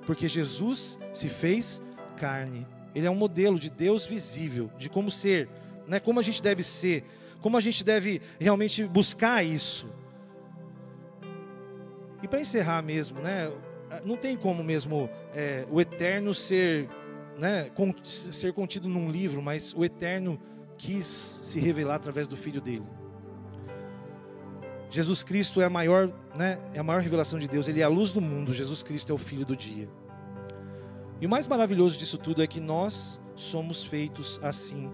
Porque 0.07 0.27
Jesus 0.27 0.97
se 1.13 1.29
fez 1.29 1.83
carne. 2.17 2.65
Ele 2.95 3.05
é 3.05 3.11
um 3.11 3.15
modelo 3.15 3.59
de 3.59 3.69
Deus 3.69 4.07
visível, 4.07 4.71
de 4.75 4.89
como 4.89 5.11
ser, 5.11 5.47
né? 5.87 5.99
como 5.99 6.19
a 6.19 6.23
gente 6.23 6.41
deve 6.41 6.63
ser, 6.63 7.03
como 7.41 7.57
a 7.57 7.59
gente 7.59 7.83
deve 7.83 8.23
realmente 8.39 8.83
buscar 8.85 9.45
isso. 9.45 9.87
E 12.23 12.27
para 12.27 12.41
encerrar 12.41 12.81
mesmo, 12.81 13.19
né? 13.19 13.51
não 14.03 14.17
tem 14.17 14.35
como 14.35 14.63
mesmo 14.63 15.07
é, 15.35 15.63
o 15.69 15.79
eterno 15.79 16.33
ser, 16.33 16.89
né, 17.37 17.69
ser 18.03 18.51
contido 18.51 18.89
num 18.89 19.11
livro, 19.11 19.43
mas 19.43 19.75
o 19.75 19.85
eterno 19.85 20.41
quis 20.79 21.05
se 21.05 21.59
revelar 21.59 21.95
através 21.95 22.27
do 22.27 22.37
filho 22.37 22.61
dele. 22.61 22.87
Jesus 24.89 25.21
Cristo 25.21 25.61
é 25.61 25.65
a 25.65 25.69
maior, 25.69 26.11
né, 26.35 26.57
é 26.73 26.79
a 26.79 26.83
maior 26.83 27.01
revelação 27.01 27.37
de 27.37 27.47
Deus, 27.47 27.67
ele 27.67 27.81
é 27.81 27.83
a 27.83 27.87
luz 27.87 28.11
do 28.11 28.21
mundo, 28.21 28.51
Jesus 28.51 28.81
Cristo 28.81 29.11
é 29.11 29.13
o 29.13 29.17
filho 29.17 29.45
do 29.45 29.55
dia. 29.55 29.87
E 31.21 31.27
o 31.27 31.29
mais 31.29 31.45
maravilhoso 31.45 31.99
disso 31.99 32.17
tudo 32.17 32.41
é 32.41 32.47
que 32.47 32.59
nós 32.59 33.21
somos 33.35 33.83
feitos 33.83 34.39
assim, 34.41 34.89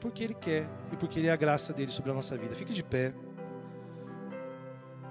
porque 0.00 0.24
ele 0.24 0.34
quer 0.34 0.68
e 0.92 0.96
porque 0.96 1.20
ele 1.20 1.28
é 1.28 1.30
a 1.30 1.36
graça 1.36 1.72
dele 1.72 1.92
sobre 1.92 2.10
a 2.10 2.14
nossa 2.14 2.36
vida. 2.36 2.54
Fique 2.54 2.74
de 2.74 2.82
pé. 2.82 3.14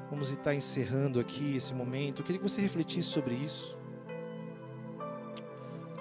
Vamos 0.10 0.30
estar 0.30 0.54
encerrando 0.54 1.20
aqui 1.20 1.56
esse 1.56 1.74
momento. 1.74 2.22
Eu 2.22 2.26
queria 2.26 2.40
que 2.40 2.48
você 2.48 2.62
refletisse 2.62 3.10
sobre 3.10 3.36
isso. 3.36 3.77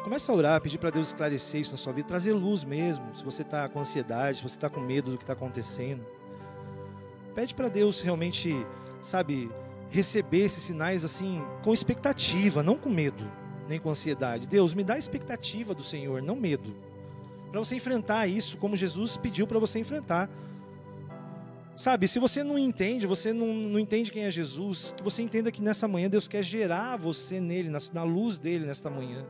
Começa 0.07 0.31
a 0.31 0.35
orar, 0.37 0.61
pedir 0.61 0.79
para 0.79 0.91
Deus 0.91 1.09
esclarecer 1.09 1.61
isso 1.61 1.73
na 1.73 1.77
sua 1.77 1.93
vida, 1.93 2.07
trazer 2.07 2.33
luz 2.33 2.63
mesmo. 2.63 3.13
Se 3.13 3.25
você 3.25 3.43
está 3.43 3.69
com 3.69 3.81
ansiedade, 3.81 4.37
se 4.37 4.43
você 4.45 4.55
está 4.55 4.71
com 4.71 4.79
medo 4.79 5.11
do 5.11 5.19
que 5.19 5.25
está 5.25 5.33
acontecendo. 5.33 6.07
Pede 7.35 7.53
para 7.53 7.69
Deus 7.69 8.03
realmente, 8.03 8.55
sabe, 9.01 9.51
receber 9.91 10.45
esses 10.45 10.63
sinais 10.63 11.05
assim, 11.05 11.43
com 11.65 11.75
expectativa, 11.75 12.63
não 12.63 12.79
com 12.79 12.89
medo, 12.89 13.29
nem 13.69 13.81
com 13.81 13.91
ansiedade. 13.91 14.47
Deus, 14.47 14.75
me 14.75 14.85
dá 14.85 14.97
expectativa 14.97 15.75
do 15.75 15.83
Senhor, 15.83 16.23
não 16.23 16.37
medo. 16.37 16.73
Para 17.51 17.59
você 17.59 17.75
enfrentar 17.75 18.29
isso 18.29 18.59
como 18.59 18.77
Jesus 18.77 19.17
pediu 19.17 19.45
para 19.45 19.59
você 19.59 19.81
enfrentar. 19.81 20.31
Sabe, 21.77 22.07
se 22.07 22.21
você 22.21 22.45
não 22.45 22.57
entende, 22.57 23.07
você 23.07 23.33
não, 23.33 23.53
não 23.53 23.79
entende 23.81 24.13
quem 24.13 24.23
é 24.23 24.31
Jesus, 24.31 24.95
que 24.97 25.03
você 25.03 25.21
entenda 25.21 25.51
que 25.51 25.61
nessa 25.61 25.89
manhã 25.89 26.09
Deus 26.09 26.29
quer 26.29 26.45
gerar 26.45 26.97
você 26.97 27.41
nele, 27.41 27.69
na, 27.69 27.81
na 27.93 28.05
luz 28.05 28.39
dele 28.39 28.67
nesta 28.67 28.89
manhã. 28.89 29.27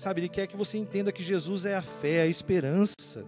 Sabe, 0.00 0.22
Ele 0.22 0.30
quer 0.30 0.46
que 0.46 0.56
você 0.56 0.78
entenda 0.78 1.12
que 1.12 1.22
Jesus 1.22 1.66
é 1.66 1.74
a 1.74 1.82
fé, 1.82 2.22
a 2.22 2.26
esperança. 2.26 3.22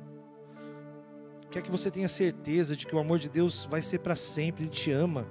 Quer 1.50 1.60
que 1.60 1.70
você 1.70 1.90
tenha 1.90 2.08
certeza 2.08 2.74
de 2.74 2.86
que 2.86 2.96
o 2.96 2.98
amor 2.98 3.18
de 3.18 3.28
Deus 3.28 3.68
vai 3.70 3.82
ser 3.82 3.98
para 3.98 4.16
sempre, 4.16 4.62
Ele 4.62 4.70
te 4.70 4.90
ama. 4.90 5.26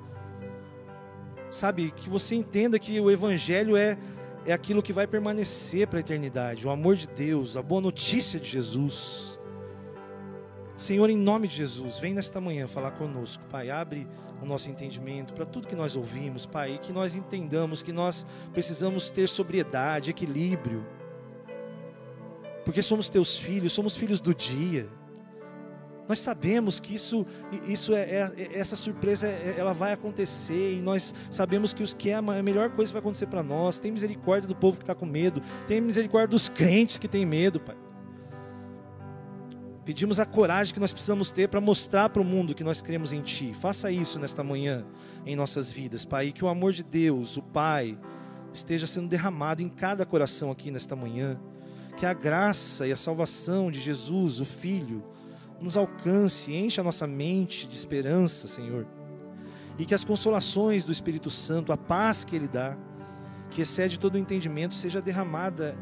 Sabe, 1.50 1.90
que 1.90 2.08
você 2.08 2.36
entenda 2.36 2.78
que 2.78 3.00
o 3.00 3.10
Evangelho 3.10 3.76
é, 3.76 3.98
é 4.46 4.54
aquilo 4.54 4.84
que 4.84 4.94
vai 4.94 5.08
permanecer 5.08 5.88
para 5.88 5.98
a 5.98 6.02
eternidade. 6.02 6.68
O 6.68 6.70
amor 6.70 6.96
de 6.96 7.08
Deus, 7.08 7.58
a 7.58 7.64
boa 7.64 7.82
notícia 7.82 8.40
de 8.40 8.48
Jesus. 8.48 9.40
Senhor, 10.78 11.10
em 11.10 11.18
nome 11.18 11.48
de 11.48 11.56
Jesus, 11.56 11.98
vem 11.98 12.14
nesta 12.14 12.40
manhã 12.40 12.68
falar 12.68 12.92
conosco, 12.92 13.44
Pai. 13.46 13.72
Abre 13.72 14.08
o 14.44 14.46
nosso 14.46 14.70
entendimento 14.70 15.34
para 15.34 15.48
tudo 15.48 15.68
que 15.68 15.76
nós 15.76 15.96
ouvimos, 15.96 16.46
Pai, 16.46 16.80
que 16.80 16.94
nós 16.94 17.16
entendamos 17.16 17.82
que 17.82 17.92
nós 17.92 18.28
precisamos 18.54 19.10
ter 19.10 19.28
sobriedade, 19.28 20.12
equilíbrio 20.12 20.86
porque 22.64 22.82
somos 22.82 23.10
teus 23.10 23.38
filhos, 23.38 23.74
somos 23.74 23.96
filhos 23.96 24.22
do 24.22 24.34
dia. 24.34 24.88
Nós 26.08 26.20
sabemos 26.20 26.80
que 26.80 26.94
isso, 26.94 27.26
isso 27.66 27.94
é, 27.94 28.02
é, 28.02 28.34
é 28.38 28.60
essa 28.60 28.76
surpresa, 28.76 29.28
é, 29.28 29.56
ela 29.58 29.72
vai 29.72 29.94
acontecer 29.94 30.74
e 30.76 30.82
nós 30.82 31.14
sabemos 31.30 31.74
que 31.74 31.82
os 31.82 31.94
que 31.94 32.10
é 32.10 32.16
a 32.16 32.22
melhor 32.22 32.70
coisa 32.72 32.92
que 32.92 32.94
vai 32.94 33.00
acontecer 33.00 33.28
para 33.28 33.42
nós. 33.42 33.80
Tem 33.80 33.92
misericórdia 33.92 34.48
do 34.48 34.56
povo 34.56 34.78
que 34.78 34.84
está 34.84 34.94
com 34.94 35.06
medo, 35.06 35.42
tem 35.68 35.80
misericórdia 35.80 36.28
dos 36.28 36.50
crentes 36.50 36.98
que 36.98 37.08
têm 37.08 37.26
medo, 37.26 37.60
Pai. 37.60 37.78
Pedimos 39.86 40.20
a 40.20 40.26
coragem 40.26 40.74
que 40.74 40.80
nós 40.80 40.92
precisamos 40.92 41.32
ter 41.32 41.48
para 41.48 41.62
mostrar 41.62 42.10
para 42.10 42.22
o 42.22 42.26
mundo 42.26 42.54
que 42.54 42.64
nós 42.64 42.82
cremos 42.82 43.14
em 43.14 43.22
Ti. 43.22 43.54
Faça 43.54 43.90
isso 43.90 44.20
nesta 44.20 44.44
manhã 44.44 44.86
em 45.26 45.36
nossas 45.36 45.72
vidas, 45.72 46.06
Pai, 46.06 46.28
e 46.28 46.32
que 46.32 46.44
o 46.44 46.50
amor 46.50 46.74
de 46.74 46.84
Deus, 46.84 47.38
o 47.38 47.42
Pai, 47.42 47.98
esteja 48.54 48.86
sendo 48.86 49.08
derramado 49.08 49.62
em 49.62 49.70
cada 49.70 50.06
coração 50.06 50.52
aqui 50.52 50.70
nesta 50.72 50.96
manhã 50.96 51.40
que 51.92 52.06
a 52.06 52.14
graça 52.14 52.88
e 52.88 52.92
a 52.92 52.96
salvação 52.96 53.70
de 53.70 53.80
Jesus, 53.80 54.40
o 54.40 54.46
Filho, 54.46 55.04
nos 55.60 55.78
alcance, 55.78 56.54
encha 56.54 56.82
a 56.82 56.84
nossa 56.84 57.06
mente 57.06 57.68
de 57.68 57.76
esperança, 57.76 58.48
Senhor. 58.48 58.88
E 59.78 59.86
que 59.86 59.94
as 59.94 60.04
consolações 60.04 60.84
do 60.84 60.92
Espírito 60.92 61.30
Santo, 61.30 61.72
a 61.72 61.78
paz 61.78 62.26
que 62.26 62.36
Ele 62.36 62.48
dá, 62.48 62.78
que 63.50 63.62
excede 63.62 64.00
todo 64.00 64.16
o 64.16 64.18
entendimento, 64.18 64.74
seja 64.76 65.02
derramada 65.02 65.78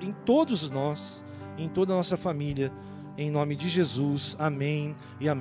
em 0.00 0.12
todos 0.12 0.68
nós, 0.70 1.24
em 1.56 1.68
toda 1.68 1.92
a 1.92 1.96
nossa 1.96 2.16
família, 2.16 2.72
em 3.16 3.30
nome 3.30 3.54
de 3.54 3.68
Jesus. 3.68 4.36
Amém 4.38 4.96
e 5.20 5.28
amém. 5.28 5.38